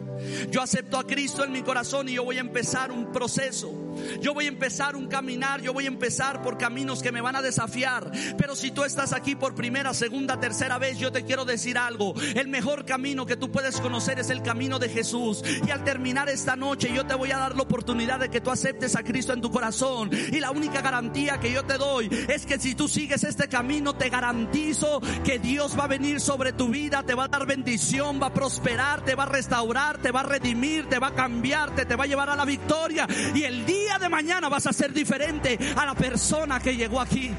[0.50, 3.81] Yo acepto a Cristo en mi corazón y yo voy a empezar un proceso.
[4.20, 7.36] Yo voy a empezar un caminar, yo voy a empezar por caminos que me van
[7.36, 8.10] a desafiar.
[8.36, 12.14] Pero si tú estás aquí por primera, segunda, tercera vez, yo te quiero decir algo.
[12.34, 15.42] El mejor camino que tú puedes conocer es el camino de Jesús.
[15.66, 18.50] Y al terminar esta noche, yo te voy a dar la oportunidad de que tú
[18.50, 20.10] aceptes a Cristo en tu corazón.
[20.12, 23.94] Y la única garantía que yo te doy es que si tú sigues este camino,
[23.94, 28.20] te garantizo que Dios va a venir sobre tu vida, te va a dar bendición,
[28.22, 31.86] va a prosperar, te va a restaurar, te va a redimir, te va a cambiarte,
[31.86, 33.06] te va a llevar a la victoria.
[33.34, 37.30] Y el día de mañana vas a ser diferente a la persona que llegó aquí.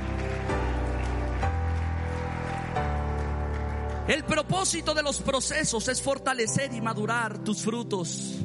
[4.08, 8.39] El propósito de los procesos es fortalecer y madurar tus frutos.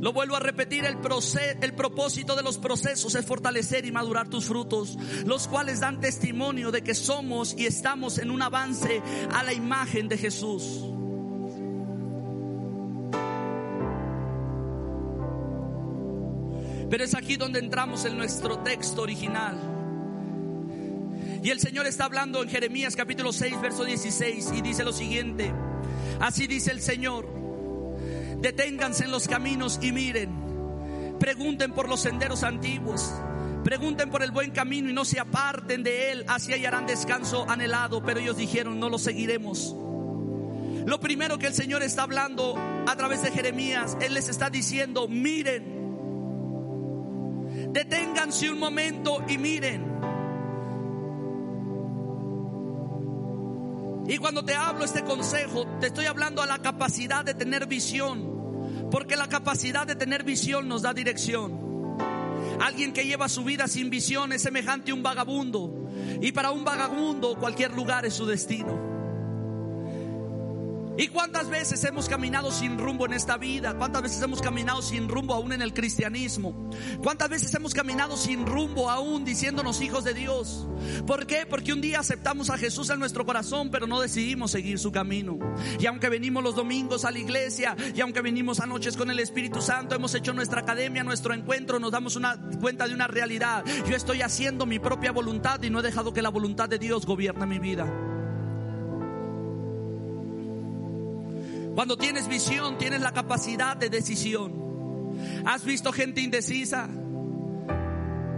[0.00, 0.98] Lo vuelvo a repetir, el,
[1.62, 6.70] el propósito de los procesos es fortalecer y madurar tus frutos, los cuales dan testimonio
[6.70, 9.02] de que somos y estamos en un avance
[9.32, 10.93] a la imagen de Jesús.
[16.90, 19.56] Pero es aquí donde entramos en nuestro texto original.
[21.42, 25.52] Y el Señor está hablando en Jeremías capítulo 6, verso 16 y dice lo siguiente.
[26.20, 27.28] Así dice el Señor.
[28.40, 31.16] Deténganse en los caminos y miren.
[31.18, 33.14] Pregunten por los senderos antiguos
[33.64, 38.02] Pregunten por el buen camino y no se aparten de él, así hallarán descanso anhelado.
[38.02, 39.74] Pero ellos dijeron, no lo seguiremos.
[40.84, 45.08] Lo primero que el Señor está hablando a través de Jeremías, Él les está diciendo,
[45.08, 45.73] miren,
[47.74, 49.92] deténganse un momento y miren.
[54.06, 58.88] Y cuando te hablo este consejo, te estoy hablando a la capacidad de tener visión,
[58.90, 61.98] porque la capacidad de tener visión nos da dirección.
[62.60, 65.88] Alguien que lleva su vida sin visión es semejante a un vagabundo.
[66.20, 68.93] Y para un vagabundo cualquier lugar es su destino.
[70.96, 73.76] ¿Y cuántas veces hemos caminado sin rumbo en esta vida?
[73.76, 76.70] ¿Cuántas veces hemos caminado sin rumbo aún en el cristianismo?
[77.02, 80.68] ¿Cuántas veces hemos caminado sin rumbo aún diciéndonos hijos de Dios?
[81.04, 81.46] ¿Por qué?
[81.46, 85.36] Porque un día aceptamos a Jesús en nuestro corazón, pero no decidimos seguir su camino.
[85.80, 89.18] Y aunque venimos los domingos a la iglesia, y aunque venimos a noches con el
[89.18, 93.64] Espíritu Santo, hemos hecho nuestra academia, nuestro encuentro, nos damos una cuenta de una realidad.
[93.88, 97.04] Yo estoy haciendo mi propia voluntad y no he dejado que la voluntad de Dios
[97.04, 98.13] gobierne mi vida.
[101.74, 104.64] Cuando tienes visión, tienes la capacidad de decisión.
[105.44, 106.88] ¿Has visto gente indecisa?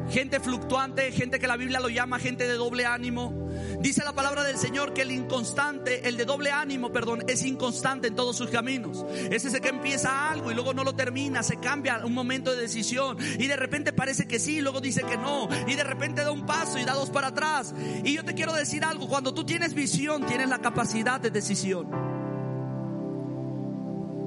[0.09, 3.49] Gente fluctuante, gente que la Biblia lo llama gente de doble ánimo.
[3.81, 8.09] Dice la palabra del Señor que el inconstante, el de doble ánimo, perdón, es inconstante
[8.09, 9.05] en todos sus caminos.
[9.31, 12.62] Es ese que empieza algo y luego no lo termina, se cambia un momento de
[12.62, 16.31] decisión y de repente parece que sí, luego dice que no y de repente da
[16.31, 17.75] un paso y da dos para atrás.
[18.05, 22.15] Y yo te quiero decir algo, cuando tú tienes visión, tienes la capacidad de decisión.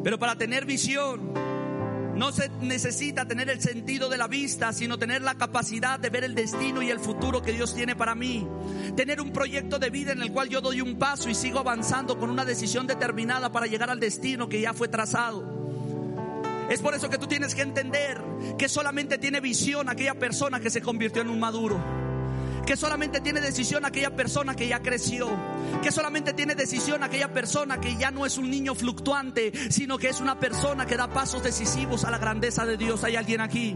[0.04, 1.34] Pero para tener visión
[2.16, 6.26] no se necesita tener el sentido de la vista, sino tener la capacidad de ver
[6.26, 8.46] el destino y el futuro que Dios tiene para mí.
[8.96, 12.20] Tener un proyecto de vida en el cual yo doy un paso y sigo avanzando
[12.20, 15.60] con una decisión determinada para llegar al destino que ya fue trazado.
[16.70, 18.22] Es por eso que tú tienes que entender
[18.58, 21.99] que solamente tiene visión aquella persona que se convirtió en un maduro
[22.70, 25.28] que solamente tiene decisión aquella persona que ya creció,
[25.82, 30.10] que solamente tiene decisión aquella persona que ya no es un niño fluctuante, sino que
[30.10, 33.04] es una persona que da pasos decisivos a la grandeza de Dios.
[33.04, 33.76] ¿Hay alguien aquí?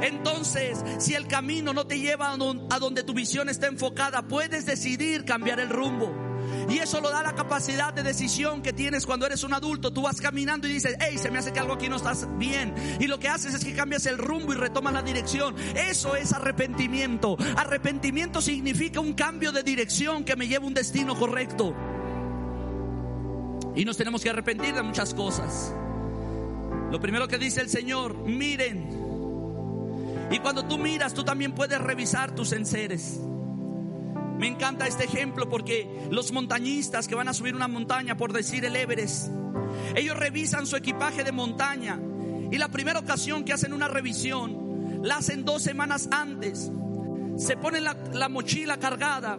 [0.00, 5.26] Entonces, si el camino no te lleva a donde tu visión está enfocada, puedes decidir
[5.26, 6.29] cambiar el rumbo.
[6.68, 9.92] Y eso lo da la capacidad de decisión que tienes cuando eres un adulto.
[9.92, 12.74] Tú vas caminando y dices, hey, se me hace que algo aquí no estás bien.
[12.98, 15.54] Y lo que haces es que cambias el rumbo y retomas la dirección.
[15.74, 17.36] Eso es arrepentimiento.
[17.56, 21.74] Arrepentimiento significa un cambio de dirección que me lleva a un destino correcto.
[23.74, 25.72] Y nos tenemos que arrepentir de muchas cosas.
[26.90, 29.00] Lo primero que dice el Señor, miren.
[30.30, 33.20] Y cuando tú miras, tú también puedes revisar tus enseres.
[34.40, 38.64] Me encanta este ejemplo porque los montañistas que van a subir una montaña, por decir
[38.64, 39.28] el Everest,
[39.94, 42.00] ellos revisan su equipaje de montaña
[42.50, 46.72] y la primera ocasión que hacen una revisión la hacen dos semanas antes.
[47.36, 49.38] Se ponen la, la mochila cargada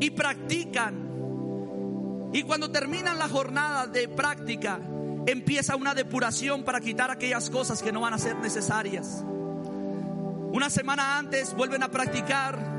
[0.00, 2.28] y practican.
[2.34, 4.78] Y cuando terminan la jornada de práctica,
[5.26, 9.24] empieza una depuración para quitar aquellas cosas que no van a ser necesarias.
[10.52, 12.75] Una semana antes vuelven a practicar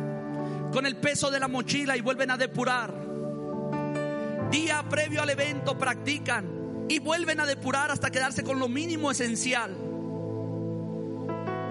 [0.71, 2.93] con el peso de la mochila y vuelven a depurar.
[4.51, 9.75] Día previo al evento practican y vuelven a depurar hasta quedarse con lo mínimo esencial.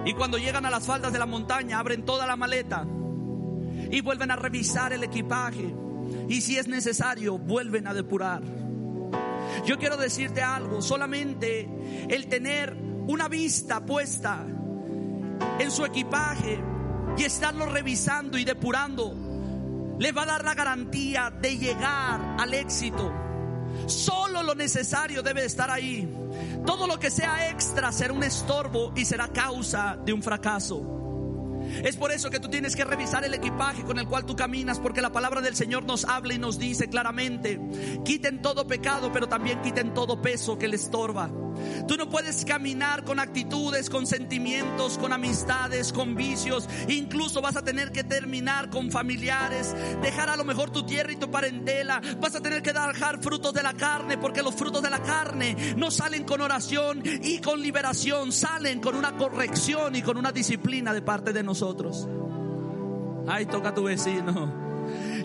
[0.04, 2.86] Y cuando llegan a las faldas de la montaña, abren toda la maleta
[3.90, 5.74] y vuelven a revisar el equipaje.
[6.28, 8.42] Y si es necesario, vuelven a depurar.
[9.64, 11.68] Yo quiero decirte algo, solamente
[12.08, 12.76] el tener
[13.08, 14.44] una vista puesta
[15.58, 16.60] en su equipaje
[17.16, 19.14] y estarlo revisando y depurando,
[19.98, 23.12] le va a dar la garantía de llegar al éxito.
[23.86, 26.08] Solo lo necesario debe estar ahí.
[26.66, 30.92] Todo lo que sea extra será un estorbo y será causa de un fracaso.
[31.82, 34.78] Es por eso que tú tienes que revisar el equipaje con el cual tú caminas,
[34.78, 37.60] porque la palabra del Señor nos habla y nos dice claramente,
[38.04, 41.30] quiten todo pecado, pero también quiten todo peso que le estorba.
[41.86, 46.68] Tú no puedes caminar con actitudes, con sentimientos, con amistades, con vicios.
[46.88, 51.16] Incluso vas a tener que terminar con familiares, dejar a lo mejor tu tierra y
[51.16, 52.00] tu parentela.
[52.20, 55.74] Vas a tener que dejar frutos de la carne, porque los frutos de la carne
[55.76, 60.92] no salen con oración y con liberación, salen con una corrección y con una disciplina
[60.92, 62.08] de parte de nosotros.
[63.28, 64.66] Ay, toca a tu vecino.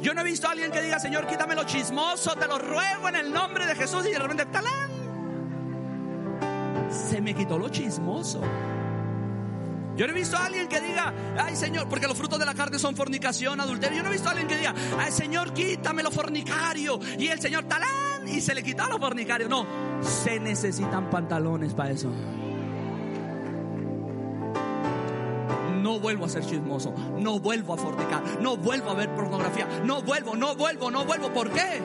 [0.02, 3.10] Yo no he visto a alguien que diga, Señor, quítame lo chismoso, te lo ruego
[3.10, 4.91] en el nombre de Jesús y de repente, talán
[6.92, 8.42] se me quitó lo chismoso.
[9.96, 12.54] Yo no he visto a alguien que diga, ay Señor, porque los frutos de la
[12.54, 13.98] carne son fornicación, adulterio.
[13.98, 17.00] Yo no he visto a alguien que diga, ay Señor, quítame lo fornicario.
[17.18, 19.50] Y el Señor talán y se le quitó lo fornicario.
[19.50, 19.66] No,
[20.02, 22.12] se necesitan pantalones para eso.
[25.82, 30.02] no vuelvo a ser chismoso, no vuelvo a fornicar, no vuelvo a ver pornografía, no
[30.04, 31.34] vuelvo, no vuelvo, no vuelvo.
[31.34, 31.82] ¿Por qué?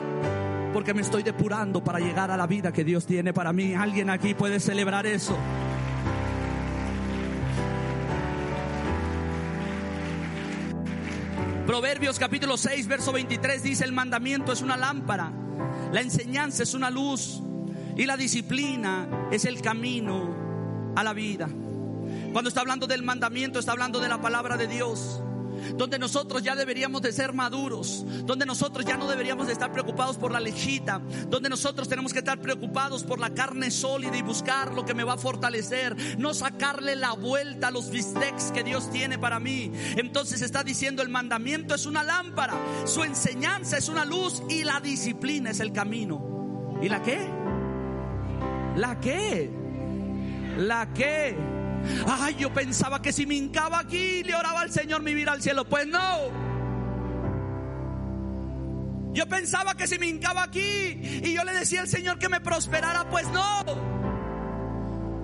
[0.77, 3.73] Porque me estoy depurando para llegar a la vida que Dios tiene para mí.
[3.73, 5.35] ¿Alguien aquí puede celebrar eso?
[11.65, 15.31] Proverbios capítulo 6, verso 23 dice, el mandamiento es una lámpara,
[15.91, 17.41] la enseñanza es una luz
[17.95, 21.49] y la disciplina es el camino a la vida.
[22.33, 25.23] Cuando está hablando del mandamiento, está hablando de la palabra de Dios
[25.75, 30.17] donde nosotros ya deberíamos de ser maduros, donde nosotros ya no deberíamos de estar preocupados
[30.17, 34.73] por la lechita, donde nosotros tenemos que estar preocupados por la carne sólida y buscar
[34.73, 38.89] lo que me va a fortalecer, no sacarle la vuelta a los bistecs que Dios
[38.91, 39.71] tiene para mí.
[39.95, 42.53] Entonces está diciendo el mandamiento es una lámpara,
[42.85, 46.77] su enseñanza es una luz y la disciplina es el camino.
[46.81, 47.19] ¿Y la qué?
[48.75, 49.49] ¿La qué?
[50.57, 51.35] ¿La qué?
[52.07, 55.41] Ay, yo pensaba que si me hincaba aquí le oraba al Señor me iba al
[55.41, 55.65] cielo.
[55.65, 56.47] Pues no.
[59.13, 62.39] Yo pensaba que si me hincaba aquí y yo le decía al Señor que me
[62.39, 63.63] prosperara, pues no.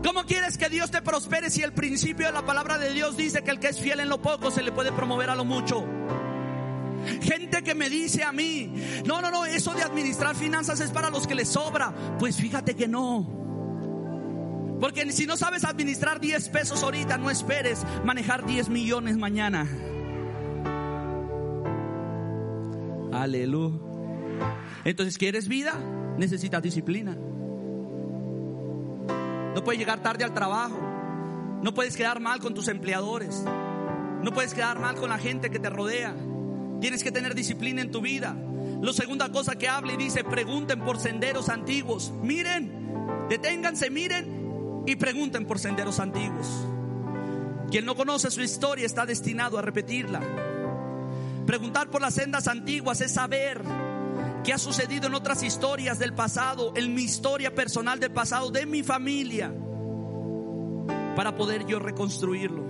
[0.03, 3.43] ¿Cómo quieres que Dios te prospere si el principio de la palabra de Dios dice
[3.43, 5.85] que el que es fiel en lo poco se le puede promover a lo mucho?
[7.21, 8.73] Gente que me dice a mí,
[9.05, 11.93] no, no, no, eso de administrar finanzas es para los que les sobra.
[12.17, 13.42] Pues fíjate que no.
[14.83, 19.65] Porque si no sabes administrar 10 pesos ahorita, no esperes manejar 10 millones mañana.
[23.13, 23.77] Aleluya.
[24.83, 25.71] Entonces, ¿quieres vida?
[26.17, 27.15] Necesitas disciplina.
[29.55, 30.77] No puedes llegar tarde al trabajo.
[31.63, 33.41] No puedes quedar mal con tus empleadores.
[34.21, 36.13] No puedes quedar mal con la gente que te rodea.
[36.81, 38.35] Tienes que tener disciplina en tu vida.
[38.81, 42.11] La segunda cosa que habla y dice, pregunten por senderos antiguos.
[42.21, 44.42] Miren, deténganse, miren
[44.85, 46.47] y pregunten por senderos antiguos.
[47.69, 50.21] Quien no conoce su historia está destinado a repetirla.
[51.45, 53.61] Preguntar por las sendas antiguas es saber
[54.43, 58.65] qué ha sucedido en otras historias del pasado, en mi historia personal del pasado, de
[58.65, 59.53] mi familia,
[61.15, 62.63] para poder yo reconstruirlo.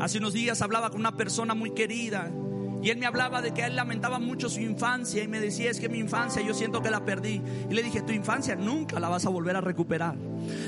[0.00, 2.30] Hace unos días hablaba con una persona muy querida
[2.86, 5.80] y él me hablaba de que él lamentaba mucho su infancia y me decía, es
[5.80, 7.42] que mi infancia yo siento que la perdí.
[7.68, 10.14] Y le dije, tu infancia nunca la vas a volver a recuperar.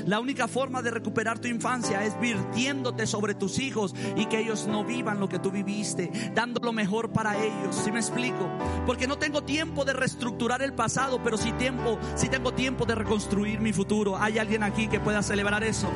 [0.05, 4.67] La única forma de recuperar tu infancia es virtiéndote sobre tus hijos y que ellos
[4.67, 7.73] no vivan lo que tú viviste, dando lo mejor para ellos.
[7.85, 8.49] ¿Sí me explico?
[8.85, 12.95] Porque no tengo tiempo de reestructurar el pasado, pero sí tiempo, sí tengo tiempo de
[12.95, 14.17] reconstruir mi futuro.
[14.17, 15.89] ¿Hay alguien aquí que pueda celebrar eso?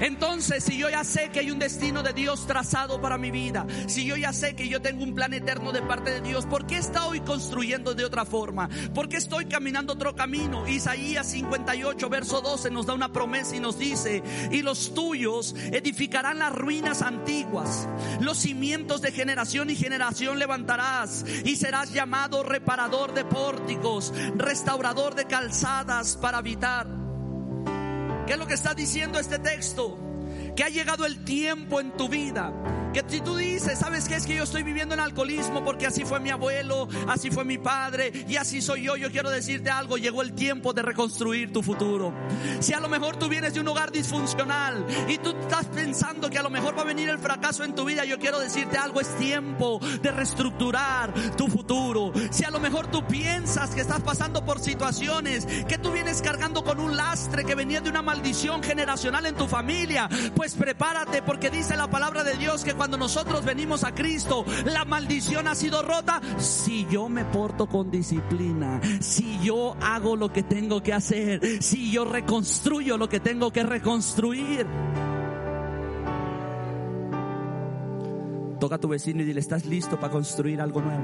[0.00, 3.66] Entonces, si yo ya sé que hay un destino de Dios trazado para mi vida,
[3.86, 6.66] si yo ya sé que yo tengo un plan eterno de parte de Dios, ¿por
[6.66, 8.68] qué estoy construyendo de otra forma?
[8.94, 10.68] ¿Por qué estoy caminando otro camino?
[10.68, 16.38] Isaías 58, verso 12 nos da una promesa y nos dice, y los tuyos edificarán
[16.38, 17.88] las ruinas antiguas,
[18.20, 25.26] los cimientos de generación y generación levantarás, y serás llamado reparador de pórticos, restaurador de
[25.26, 27.05] calzadas para habitar.
[28.26, 30.05] ¿Qué es lo que está diciendo este texto?
[30.56, 32.52] Que ha llegado el tiempo en tu vida
[32.96, 34.14] que si tú dices, ¿sabes qué?
[34.16, 37.58] Es que yo estoy viviendo en alcoholismo porque así fue mi abuelo, así fue mi
[37.58, 38.96] padre y así soy yo.
[38.96, 42.14] Yo quiero decirte algo, llegó el tiempo de reconstruir tu futuro.
[42.60, 46.38] Si a lo mejor tú vienes de un hogar disfuncional y tú estás pensando que
[46.38, 49.02] a lo mejor va a venir el fracaso en tu vida, yo quiero decirte algo,
[49.02, 52.12] es tiempo de reestructurar tu futuro.
[52.30, 56.64] Si a lo mejor tú piensas que estás pasando por situaciones, que tú vienes cargando
[56.64, 61.50] con un lastre que venía de una maldición generacional en tu familia, pues prepárate porque
[61.50, 65.56] dice la palabra de Dios que cuando cuando nosotros venimos a Cristo, la maldición ha
[65.56, 66.20] sido rota.
[66.38, 71.90] Si yo me porto con disciplina, si yo hago lo que tengo que hacer, si
[71.90, 74.68] yo reconstruyo lo que tengo que reconstruir.
[78.60, 81.02] Toca a tu vecino y dile, ¿estás listo para construir algo nuevo?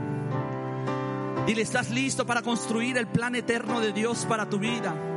[1.49, 5.11] Dile, ¿estás listo para construir el plan eterno de Dios para tu vida?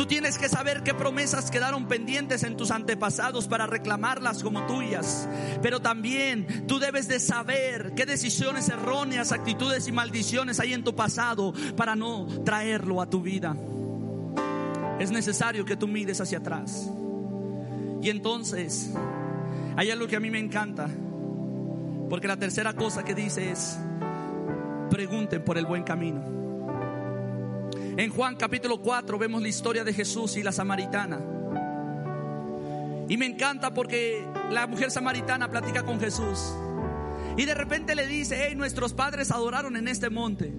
[0.00, 5.28] Tú tienes que saber qué promesas quedaron pendientes en tus antepasados para reclamarlas como tuyas.
[5.60, 10.94] Pero también tú debes de saber qué decisiones erróneas, actitudes y maldiciones hay en tu
[10.94, 13.54] pasado para no traerlo a tu vida.
[14.98, 16.90] Es necesario que tú mires hacia atrás.
[18.00, 18.94] Y entonces,
[19.76, 20.88] hay algo que a mí me encanta.
[22.08, 23.78] Porque la tercera cosa que dice es,
[24.88, 26.39] pregunten por el buen camino.
[28.00, 31.20] En Juan capítulo 4 vemos la historia de Jesús y la samaritana.
[33.10, 36.54] Y me encanta porque la mujer samaritana platica con Jesús.
[37.36, 40.50] Y de repente le dice, hey, nuestros padres adoraron en este monte.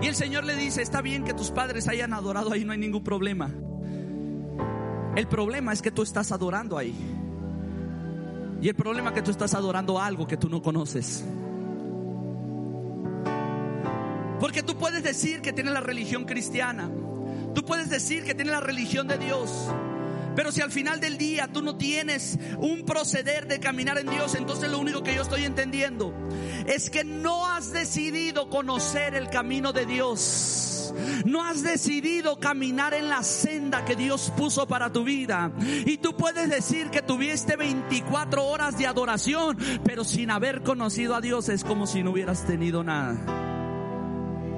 [0.00, 2.78] Y el Señor le dice, está bien que tus padres hayan adorado ahí, no hay
[2.78, 3.50] ningún problema.
[5.16, 6.94] El problema es que tú estás adorando ahí.
[8.62, 11.24] Y el problema es que tú estás adorando algo que tú no conoces.
[14.40, 16.90] Porque tú puedes decir que tienes la religión cristiana.
[17.54, 19.68] Tú puedes decir que tienes la religión de Dios.
[20.34, 24.34] Pero si al final del día tú no tienes un proceder de caminar en Dios,
[24.34, 26.14] entonces lo único que yo estoy entendiendo
[26.66, 30.94] es que no has decidido conocer el camino de Dios.
[31.24, 35.52] No has decidido caminar en la senda que Dios puso para tu vida.
[35.84, 41.20] Y tú puedes decir que tuviste 24 horas de adoración, pero sin haber conocido a
[41.20, 43.49] Dios es como si no hubieras tenido nada.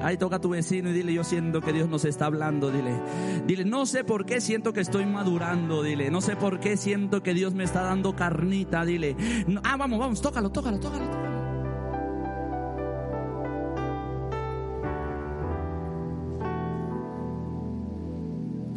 [0.03, 3.01] Ahí toca a tu vecino y dile, yo siento que Dios nos está hablando, dile.
[3.47, 6.11] Dile, no sé por qué siento que estoy madurando, dile.
[6.11, 9.17] No sé por qué siento que Dios me está dando carnita, dile.
[9.65, 11.05] ah, vamos, vamos, tócalo, tócalo, tócalo.
[11.07, 11.33] tócalo.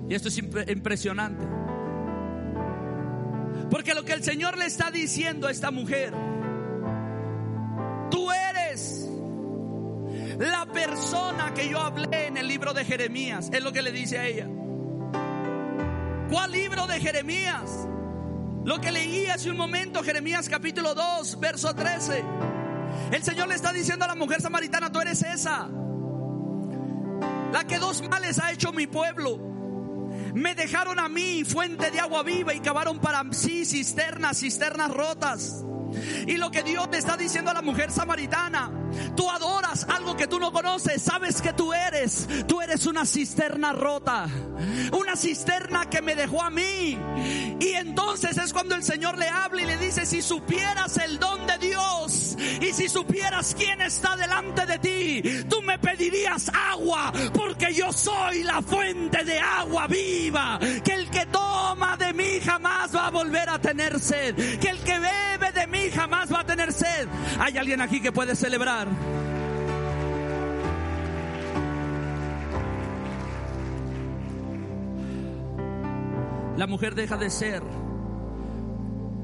[0.07, 1.45] Y esto es impresionante.
[3.69, 6.13] Porque lo que el Señor le está diciendo a esta mujer,
[10.39, 14.17] la persona que yo hablé en el libro de Jeremías, es lo que le dice
[14.17, 14.47] a ella.
[16.29, 17.88] ¿Cuál libro de Jeremías?
[18.65, 22.23] Lo que leí hace un momento, Jeremías capítulo 2, verso 13.
[23.11, 25.69] El Señor le está diciendo a la mujer samaritana, tú eres esa.
[27.53, 29.38] La que dos males ha hecho mi pueblo.
[30.33, 35.63] Me dejaron a mí fuente de agua viva y cavaron para sí cisternas, cisternas rotas.
[36.27, 38.71] Y lo que Dios te está diciendo a la mujer samaritana,
[39.15, 43.73] tú adoras algo que tú no conoces, sabes que tú eres, tú eres una cisterna
[43.73, 44.27] rota,
[44.91, 46.97] una cisterna que me dejó a mí.
[47.59, 51.45] Y entonces es cuando el Señor le habla y le dice, si supieras el don
[51.47, 57.73] de Dios y si supieras quién está delante de ti, tú me pedirías agua, porque
[57.73, 63.07] yo soy la fuente de agua viva, que el que toma de mí jamás va
[63.07, 66.71] a volver a tener sed, que el que bebe de mí jamás va a tener
[66.71, 67.07] sed.
[67.39, 68.88] Hay alguien aquí que puede celebrar.
[76.57, 77.61] La mujer deja de ser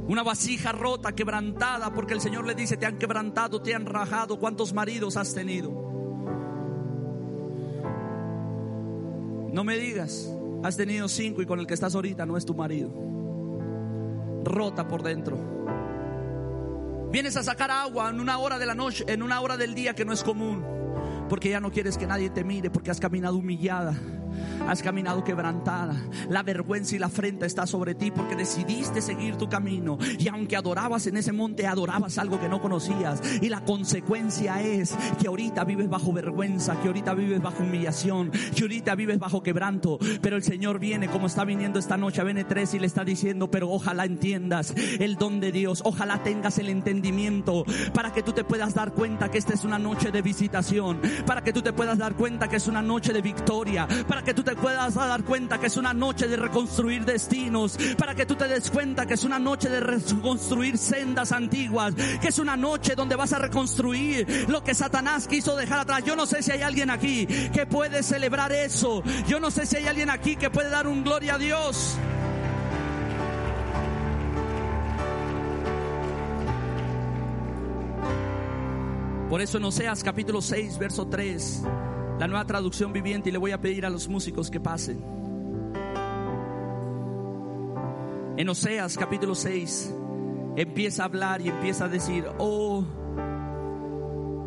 [0.08, 4.38] una vasija rota, quebrantada, porque el Señor le dice, te han quebrantado, te han rajado,
[4.38, 5.70] ¿cuántos maridos has tenido?
[9.54, 10.30] No me digas,
[10.64, 12.92] has tenido cinco y con el que estás ahorita no es tu marido.
[14.44, 15.38] Rota por dentro.
[17.12, 19.94] Vienes a sacar agua en una hora de la noche, en una hora del día
[19.94, 20.64] que no es común,
[21.28, 24.00] porque ya no quieres que nadie te mire, porque has caminado humillada
[24.68, 25.96] has caminado quebrantada.
[26.30, 29.98] La vergüenza y la afrenta está sobre ti porque decidiste seguir tu camino.
[30.20, 33.22] Y aunque adorabas en ese monte, adorabas algo que no conocías.
[33.42, 38.64] Y la consecuencia es que ahorita vives bajo vergüenza, que ahorita vives bajo humillación, que
[38.64, 40.00] ahorita vives bajo quebranto.
[40.22, 43.50] Pero el Señor viene como está viniendo esta noche a BN3 y le está diciendo,
[43.50, 45.82] pero ojalá entiendas el don de Dios.
[45.86, 49.80] Ojalá tengas el entendimiento para que tú te puedas dar cuenta que esta es una
[49.80, 51.00] noche de visitación.
[51.26, 53.88] Para que tú te puedas dar cuenta que es una noche de victoria.
[54.24, 58.26] Que tú te puedas dar cuenta que es una noche de reconstruir destinos, para que
[58.26, 62.58] tú te des cuenta que es una noche de reconstruir sendas antiguas, que es una
[62.58, 66.04] noche donde vas a reconstruir lo que Satanás quiso dejar atrás.
[66.06, 69.04] Yo no sé si hay alguien aquí que puede celebrar eso.
[69.28, 71.98] Yo no sé si hay alguien aquí que puede dar un gloria a Dios.
[79.30, 81.62] Por eso en Oseas capítulo 6, verso 3
[82.22, 85.04] la nueva traducción viviente y le voy a pedir a los músicos que pasen.
[88.38, 89.92] En Oseas capítulo 6
[90.56, 92.86] empieza a hablar y empieza a decir, oh,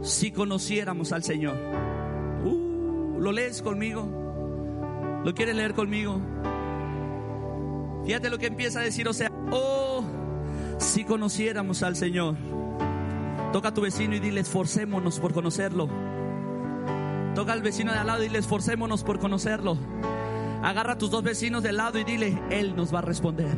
[0.03, 1.57] si conociéramos al Señor.
[2.45, 4.07] Uh, ¿Lo lees conmigo?
[5.25, 6.21] ¿Lo quieres leer conmigo?
[8.05, 10.05] Fíjate lo que empieza a decir, o sea, oh,
[10.79, 12.37] si conociéramos al Señor.
[13.53, 16.14] Toca a tu vecino y dile, esforcémonos por conocerlo.
[17.35, 19.77] Toca al vecino de al lado y le esforcémonos por conocerlo.
[20.63, 23.57] Agarra a tus dos vecinos de lado y dile, Él nos va a responder.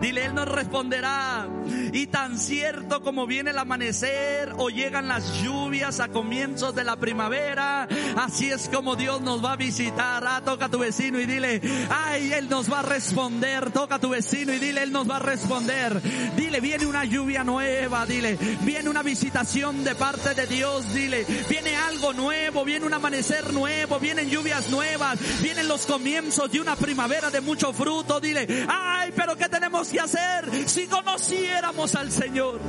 [0.00, 1.46] Dile, Él nos responderá.
[1.92, 6.96] Y tan cierto como viene el amanecer o llegan las lluvias a comienzos de la
[6.96, 10.24] primavera, así es como Dios nos va a visitar.
[10.26, 13.70] Ah, toca a tu vecino y dile, ay, Él nos va a responder.
[13.72, 16.00] Toca a tu vecino y dile, Él nos va a responder.
[16.36, 21.76] Dile, viene una lluvia nueva, dile, viene una visitación de parte de Dios, dile, viene
[21.76, 27.30] algo nuevo, viene un amanecer nuevo, vienen lluvias nuevas, vienen los comienzos de una primavera
[27.30, 32.60] de mucho fruto, dile, ay, pero ¿qué tenemos que hacer si conociéramos al Señor?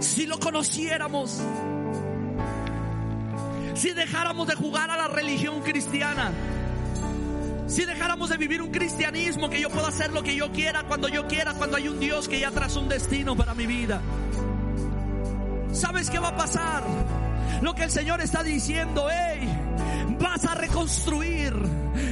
[0.00, 1.40] Si lo conociéramos.
[3.74, 6.32] Si dejáramos de jugar a la religión cristiana.
[7.66, 11.08] Si dejáramos de vivir un cristianismo que yo pueda hacer lo que yo quiera, cuando
[11.08, 14.00] yo quiera, cuando hay un Dios que ya trazó un destino para mi vida.
[15.72, 16.84] ¿Sabes qué va a pasar?
[17.62, 19.48] Lo que el Señor está diciendo, hey,
[20.20, 21.54] vas a reconstruir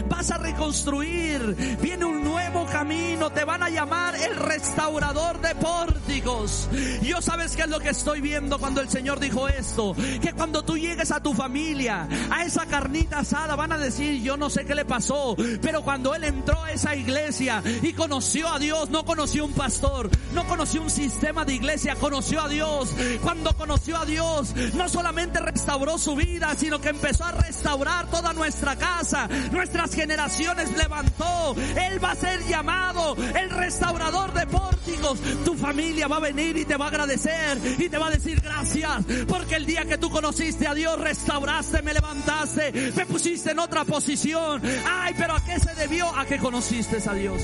[0.09, 6.69] vas a reconstruir, viene un nuevo camino, te van a llamar el restaurador de pórticos.
[7.03, 10.63] Yo sabes qué es lo que estoy viendo cuando el Señor dijo esto, que cuando
[10.63, 14.65] tú llegues a tu familia, a esa carnita asada, van a decir, yo no sé
[14.65, 19.05] qué le pasó, pero cuando él entró a esa iglesia y conoció a Dios, no
[19.05, 22.91] conoció un pastor, no conoció un sistema de iglesia, conoció a Dios.
[23.23, 28.33] Cuando conoció a Dios, no solamente restauró su vida, sino que empezó a restaurar toda
[28.33, 29.29] nuestra casa,
[29.71, 31.55] nuestras generaciones levantó.
[31.81, 35.21] Él va a ser llamado el restaurador de pórticos.
[35.45, 38.41] Tu familia va a venir y te va a agradecer y te va a decir
[38.41, 43.61] gracias porque el día que tú conociste a Dios restauraste, me levantaste, me pusiste en
[43.61, 44.61] otra posición.
[44.89, 46.13] Ay, pero ¿a qué se debió?
[46.17, 47.41] A que conociste a Dios.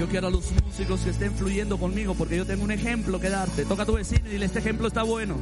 [0.00, 3.30] Yo quiero a los músicos que estén fluyendo conmigo porque yo tengo un ejemplo que
[3.30, 3.64] darte.
[3.66, 5.36] Toca a tu vecino y dile, este ejemplo está bueno.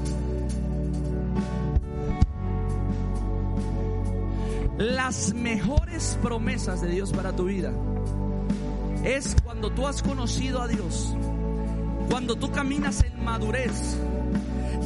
[4.79, 7.73] Las mejores promesas de Dios para tu vida
[9.03, 11.17] es cuando tú has conocido a Dios,
[12.09, 13.97] cuando tú caminas en madurez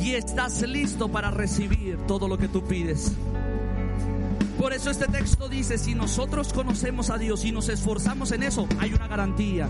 [0.00, 3.12] y estás listo para recibir todo lo que tú pides.
[4.58, 8.66] Por eso este texto dice, si nosotros conocemos a Dios y nos esforzamos en eso,
[8.78, 9.68] hay una garantía,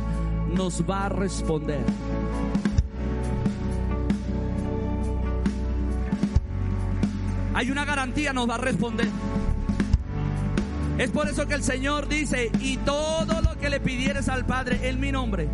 [0.55, 1.85] nos va a responder.
[7.55, 9.09] Hay una garantía, nos va a responder.
[10.99, 14.89] Es por eso que el Señor dice, y todo lo que le pidieres al Padre
[14.89, 15.49] en mi nombre,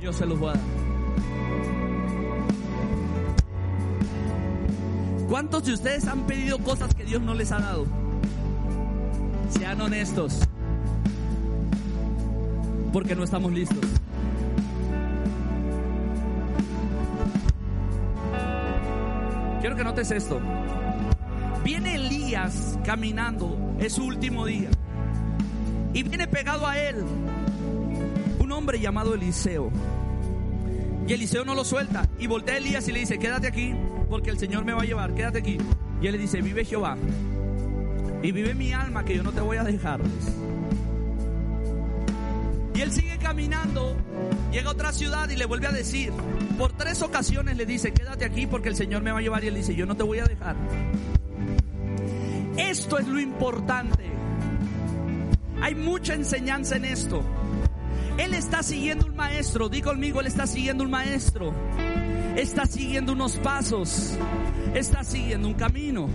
[0.00, 0.62] yo se los voy a dar.
[5.28, 7.86] ¿Cuántos de ustedes han pedido cosas que Dios no les ha dado?
[9.48, 10.40] Sean honestos.
[12.92, 13.78] Porque no estamos listos.
[19.60, 20.40] Quiero que notes esto.
[21.64, 24.70] Viene Elías caminando, es su último día.
[25.92, 27.04] Y viene pegado a él
[28.38, 29.70] un hombre llamado Eliseo.
[31.06, 32.08] Y Eliseo no lo suelta.
[32.18, 33.74] Y voltea a Elías y le dice, quédate aquí,
[34.08, 35.58] porque el Señor me va a llevar, quédate aquí.
[36.00, 36.96] Y él le dice, vive Jehová.
[38.22, 40.00] Y vive mi alma, que yo no te voy a dejar.
[42.74, 43.96] Y él sigue caminando,
[44.50, 46.12] llega a otra ciudad y le vuelve a decir,
[46.56, 49.44] por tres ocasiones le dice, quédate aquí porque el Señor me va a llevar.
[49.44, 50.56] Y él dice, yo no te voy a dejar.
[52.72, 54.02] Esto es lo importante.
[55.60, 57.22] Hay mucha enseñanza en esto.
[58.16, 59.68] Él está siguiendo un maestro.
[59.68, 61.52] Di conmigo, él está siguiendo un maestro.
[62.34, 64.16] Está siguiendo unos pasos.
[64.72, 66.08] Está siguiendo un camino.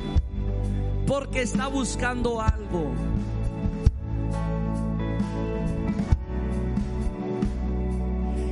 [1.05, 2.91] Porque está buscando algo.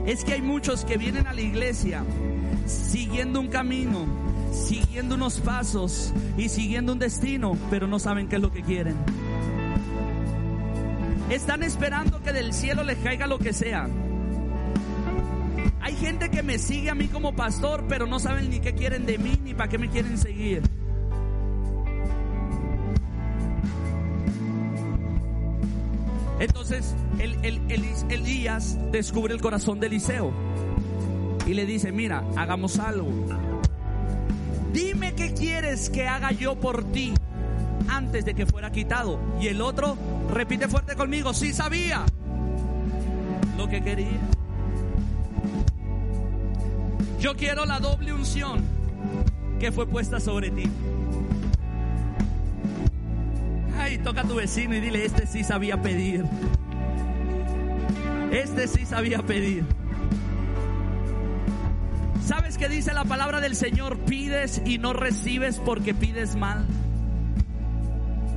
[0.05, 2.05] Es que hay muchos que vienen a la iglesia
[2.67, 4.05] siguiendo un camino
[4.55, 8.95] siguiendo unos pasos y siguiendo un destino, pero no saben qué es lo que quieren.
[11.29, 13.87] Están esperando que del cielo les caiga lo que sea.
[15.81, 19.05] Hay gente que me sigue a mí como pastor, pero no saben ni qué quieren
[19.05, 20.61] de mí, ni para qué me quieren seguir.
[26.39, 27.61] Entonces el, el,
[28.09, 30.33] Elías descubre el corazón de Eliseo
[31.45, 33.09] y le dice, mira, hagamos algo
[34.75, 37.13] dime qué quieres que haga yo por ti
[37.87, 39.19] antes de que fuera quitado.
[39.39, 39.97] Y el otro
[40.31, 42.05] repite fuerte conmigo, sí sabía
[43.57, 44.19] lo que quería.
[47.19, 48.63] Yo quiero la doble unción
[49.59, 50.69] que fue puesta sobre ti.
[53.79, 56.25] Ay, toca a tu vecino y dile, este sí sabía pedir.
[58.31, 59.63] Este sí sabía pedir.
[62.25, 63.99] ¿Sabes qué dice la palabra del Señor?
[63.99, 66.65] Pides y no recibes porque pides mal.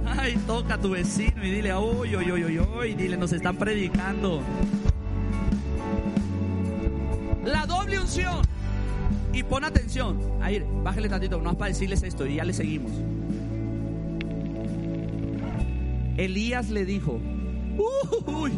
[0.05, 4.43] Ay, toca a tu vecino y dile, uy, uy, uy, uy, dile, nos están predicando.
[7.47, 8.43] La doble unción.
[9.33, 10.21] Y pon atención.
[10.43, 12.93] Ahí, bájale tantito, no es para decirles esto y ya le seguimos.
[16.19, 17.21] Elías le dijo,
[18.27, 18.53] uy,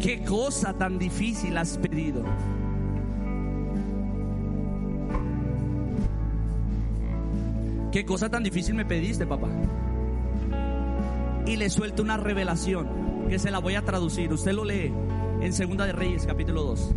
[0.00, 2.24] qué cosa tan difícil has pedido.
[7.92, 9.48] ¿Qué cosa tan difícil me pediste, papá?
[11.46, 13.08] Y le suelta una revelación.
[13.28, 14.32] que se la voy a traducir.
[14.32, 14.92] Usted lo lee
[15.42, 16.94] en Segunda de Reyes, capítulo 2.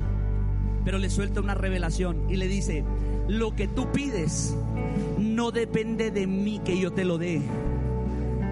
[0.85, 2.83] Pero le suelta una revelación y le dice,
[3.27, 4.55] lo que tú pides
[5.17, 7.41] no depende de mí que yo te lo dé.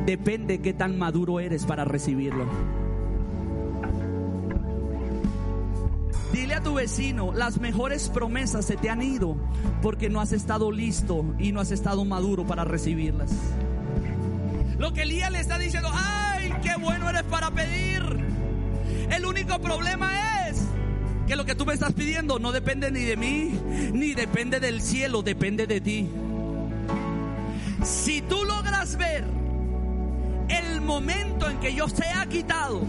[0.05, 2.45] Depende qué tan maduro eres para recibirlo.
[6.31, 9.35] Dile a tu vecino, las mejores promesas se te han ido
[9.81, 13.31] porque no has estado listo y no has estado maduro para recibirlas.
[14.77, 18.01] Lo que Elías le está diciendo, ay, qué bueno eres para pedir.
[19.09, 20.61] El único problema es
[21.27, 23.59] que lo que tú me estás pidiendo no depende ni de mí,
[23.93, 26.09] ni depende del cielo, depende de ti.
[27.83, 29.25] Si tú logras ver
[30.47, 32.81] el momento en que yo sea quitado,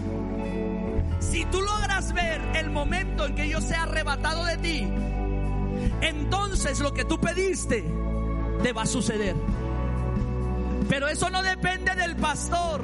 [1.21, 4.87] si tú logras ver el momento en que yo sea arrebatado de ti,
[6.01, 7.85] entonces lo que tú pediste
[8.61, 9.35] te va a suceder.
[10.89, 12.83] Pero eso no depende del pastor.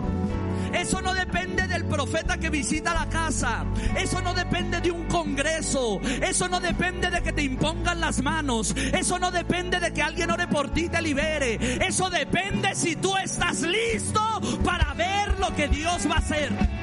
[0.73, 3.65] Eso no depende del profeta que visita la casa.
[3.97, 5.99] Eso no depende de un congreso.
[6.21, 8.75] Eso no depende de que te impongan las manos.
[8.75, 11.57] Eso no depende de que alguien ore por ti y te libere.
[11.85, 14.21] Eso depende si tú estás listo
[14.63, 16.76] para ver lo que Dios va a hacer.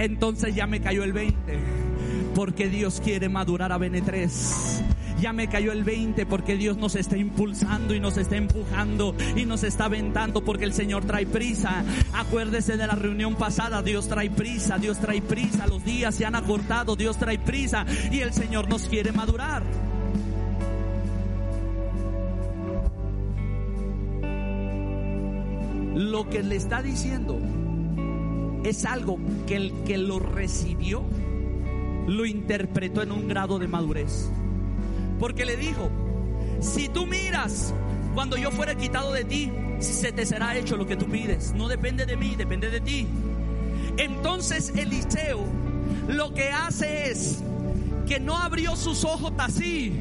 [0.00, 1.58] Entonces ya me cayó el 20,
[2.34, 4.30] porque Dios quiere madurar a BN3.
[5.20, 9.44] Ya me cayó el 20 porque Dios nos está impulsando y nos está empujando y
[9.44, 11.84] nos está aventando porque el Señor trae prisa.
[12.14, 16.34] Acuérdese de la reunión pasada, Dios trae prisa, Dios trae prisa, los días se han
[16.34, 19.62] acortado, Dios trae prisa y el Señor nos quiere madurar.
[25.94, 27.38] Lo que le está diciendo
[28.64, 31.02] es algo que el que lo recibió
[32.06, 34.30] lo interpretó en un grado de madurez.
[35.18, 35.90] Porque le dijo,
[36.60, 37.74] si tú miras
[38.14, 41.52] cuando yo fuera quitado de ti, se te será hecho lo que tú pides.
[41.54, 43.06] No depende de mí, depende de ti.
[43.96, 45.44] Entonces Eliseo
[46.08, 47.38] lo que hace es
[48.06, 49.92] que no abrió sus ojos así.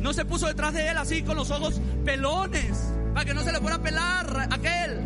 [0.00, 3.52] No se puso detrás de él así con los ojos pelones para que no se
[3.52, 5.00] le fuera a pelar aquel.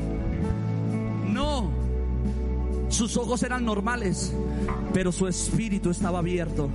[2.94, 4.32] Sus ojos eran normales,
[4.92, 6.70] pero su espíritu estaba abierto.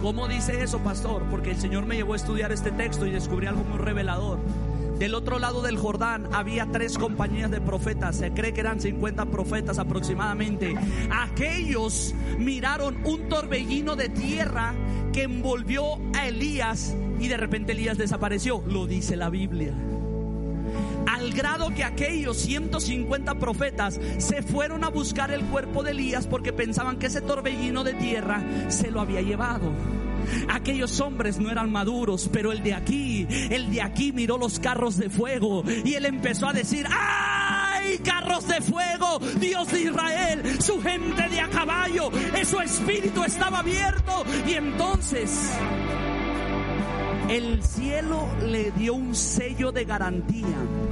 [0.00, 1.22] ¿Cómo dice eso, pastor?
[1.30, 4.38] Porque el Señor me llevó a estudiar este texto y descubrí algo muy revelador.
[4.98, 9.26] Del otro lado del Jordán había tres compañías de profetas, se cree que eran 50
[9.26, 10.74] profetas aproximadamente.
[11.10, 14.72] Aquellos miraron un torbellino de tierra
[15.12, 19.74] que envolvió a Elías y de repente Elías desapareció, lo dice la Biblia
[21.26, 26.52] al grado que aquellos 150 profetas se fueron a buscar el cuerpo de Elías porque
[26.52, 29.72] pensaban que ese torbellino de tierra se lo había llevado.
[30.48, 34.98] Aquellos hombres no eran maduros, pero el de aquí, el de aquí miró los carros
[34.98, 37.98] de fuego y él empezó a decir, ¡ay!
[38.04, 42.10] Carros de fuego, Dios de Israel, su gente de a caballo,
[42.44, 45.50] su espíritu estaba abierto y entonces
[47.28, 50.85] el cielo le dio un sello de garantía.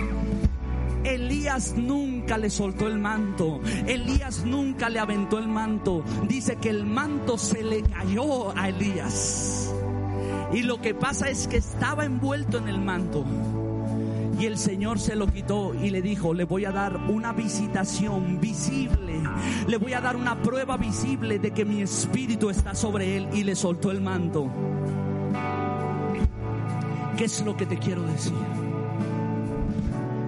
[1.05, 3.61] Elías nunca le soltó el manto.
[3.87, 6.03] Elías nunca le aventó el manto.
[6.27, 9.73] Dice que el manto se le cayó a Elías.
[10.53, 13.25] Y lo que pasa es que estaba envuelto en el manto.
[14.39, 18.41] Y el Señor se lo quitó y le dijo, le voy a dar una visitación
[18.41, 19.23] visible,
[19.69, 23.45] le voy a dar una prueba visible de que mi espíritu está sobre él y
[23.45, 24.51] le soltó el manto.
[27.17, 28.64] ¿Qué es lo que te quiero decir?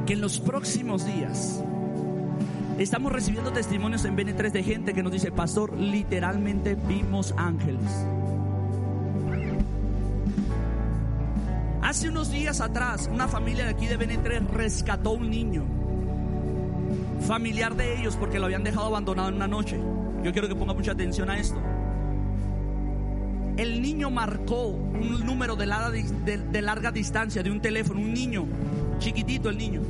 [0.06, 1.62] Que en los próximos días
[2.78, 8.06] estamos recibiendo testimonios en BN3 de gente que nos dice, pastor, literalmente vimos ángeles.
[11.82, 15.64] Hace unos días atrás, una familia de aquí de BN3 rescató un niño,
[17.26, 19.80] familiar de ellos, porque lo habían dejado abandonado en una noche.
[20.22, 21.60] Yo quiero que ponga mucha atención a esto
[23.56, 28.46] el niño marcó un número de larga, distancia de un teléfono, un niño,
[28.98, 29.82] chiquitito el niño,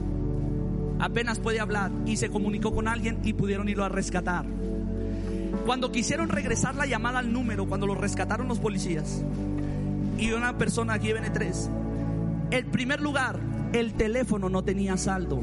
[0.99, 4.47] apenas puede hablar y se comunicó con alguien y pudieron irlo a rescatar.
[5.65, 9.25] Cuando quisieron regresar la llamada al número, cuando lo rescataron los policías
[10.19, 11.71] y una persona aquí viene tres,
[12.51, 13.39] el primer lugar,
[13.73, 15.43] el teléfono no tenía saldo.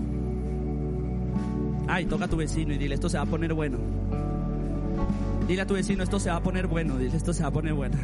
[1.88, 3.78] Ay, toca a tu vecino y dile, esto se va a poner bueno.
[5.48, 6.98] Dile a tu vecino, esto se va a poner bueno.
[6.98, 7.98] Dile, esto se va a poner bueno.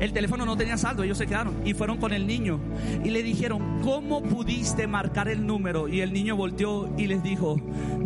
[0.00, 2.60] El teléfono no tenía saldo, ellos se quedaron y fueron con el niño
[3.04, 5.88] y le dijeron, ¿cómo pudiste marcar el número?
[5.88, 7.60] Y el niño volteó y les dijo,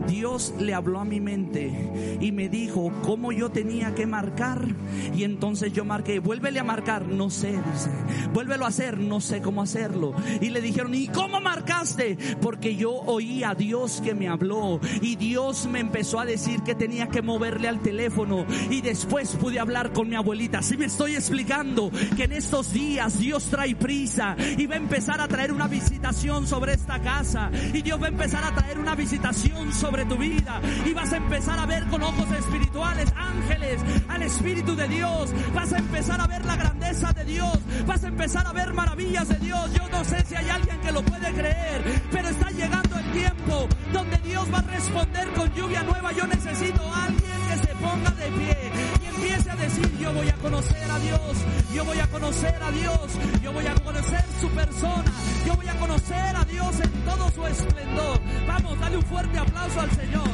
[0.07, 4.67] Dios le habló a mi mente y me dijo cómo yo tenía que marcar.
[5.15, 7.91] Y entonces yo marqué, vuélvele a marcar, no sé, dice,
[8.33, 10.15] vuélvelo a hacer, no sé cómo hacerlo.
[10.41, 12.17] Y le dijeron, ¿y cómo marcaste?
[12.41, 16.75] Porque yo oí a Dios que me habló y Dios me empezó a decir que
[16.75, 20.63] tenía que moverle al teléfono y después pude hablar con mi abuelita.
[20.63, 25.21] Si me estoy explicando que en estos días Dios trae prisa y va a empezar
[25.21, 28.95] a traer una visitación sobre esta casa y Dios va a empezar a traer una
[28.95, 33.79] visitación sobre tu vida y vas a empezar a ver con ojos espirituales ángeles
[34.09, 35.31] al Espíritu de Dios.
[35.55, 37.59] Vas a empezar a ver la grandeza de Dios.
[37.87, 39.71] Vas a empezar a ver maravillas de Dios.
[39.75, 43.69] Yo no sé si hay alguien que lo puede creer, pero está llegando el tiempo
[43.93, 46.11] donde Dios va a responder con lluvia nueva.
[46.13, 50.35] Yo necesito a alguien que se ponga de pie empiece a decir, yo voy a
[50.35, 51.37] conocer a Dios,
[51.73, 53.01] yo voy a conocer a Dios,
[53.43, 55.13] yo voy a conocer su persona,
[55.47, 58.21] yo voy a conocer a Dios en todo su esplendor.
[58.47, 60.29] Vamos, dale un fuerte aplauso al Señor.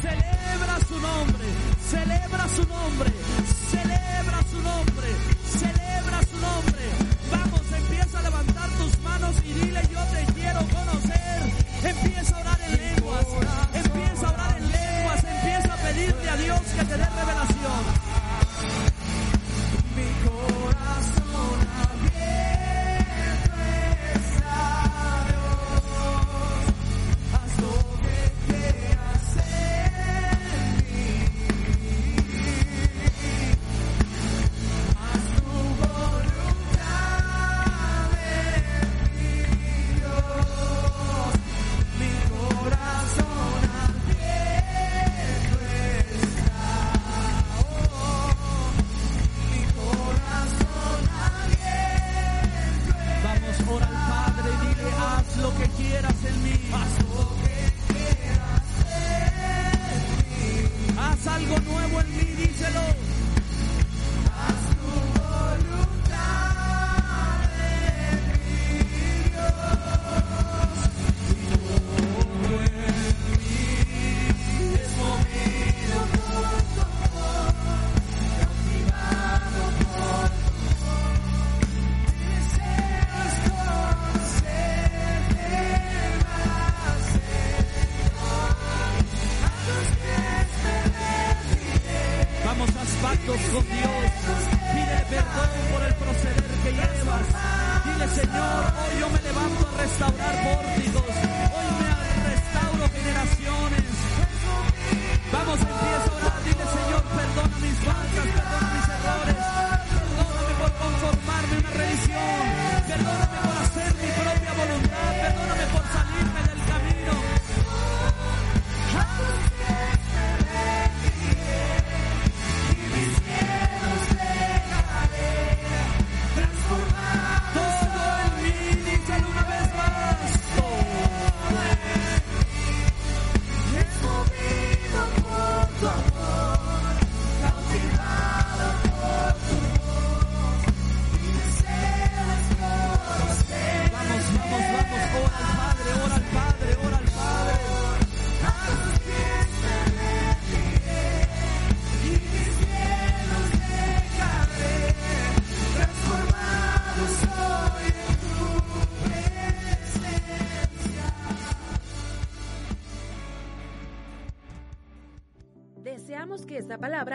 [0.00, 1.46] Celebra su nombre,
[1.90, 3.12] celebra su nombre,
[3.70, 5.08] celebra su nombre,
[5.58, 6.84] celebra su nombre.
[7.30, 11.42] Vamos, empieza a levantar tus manos y dile yo te quiero conocer.
[11.84, 13.26] Empieza a orar en lenguas,
[13.74, 18.01] empieza a orar en lenguas, empieza a pedirle a Dios que te dé revelación.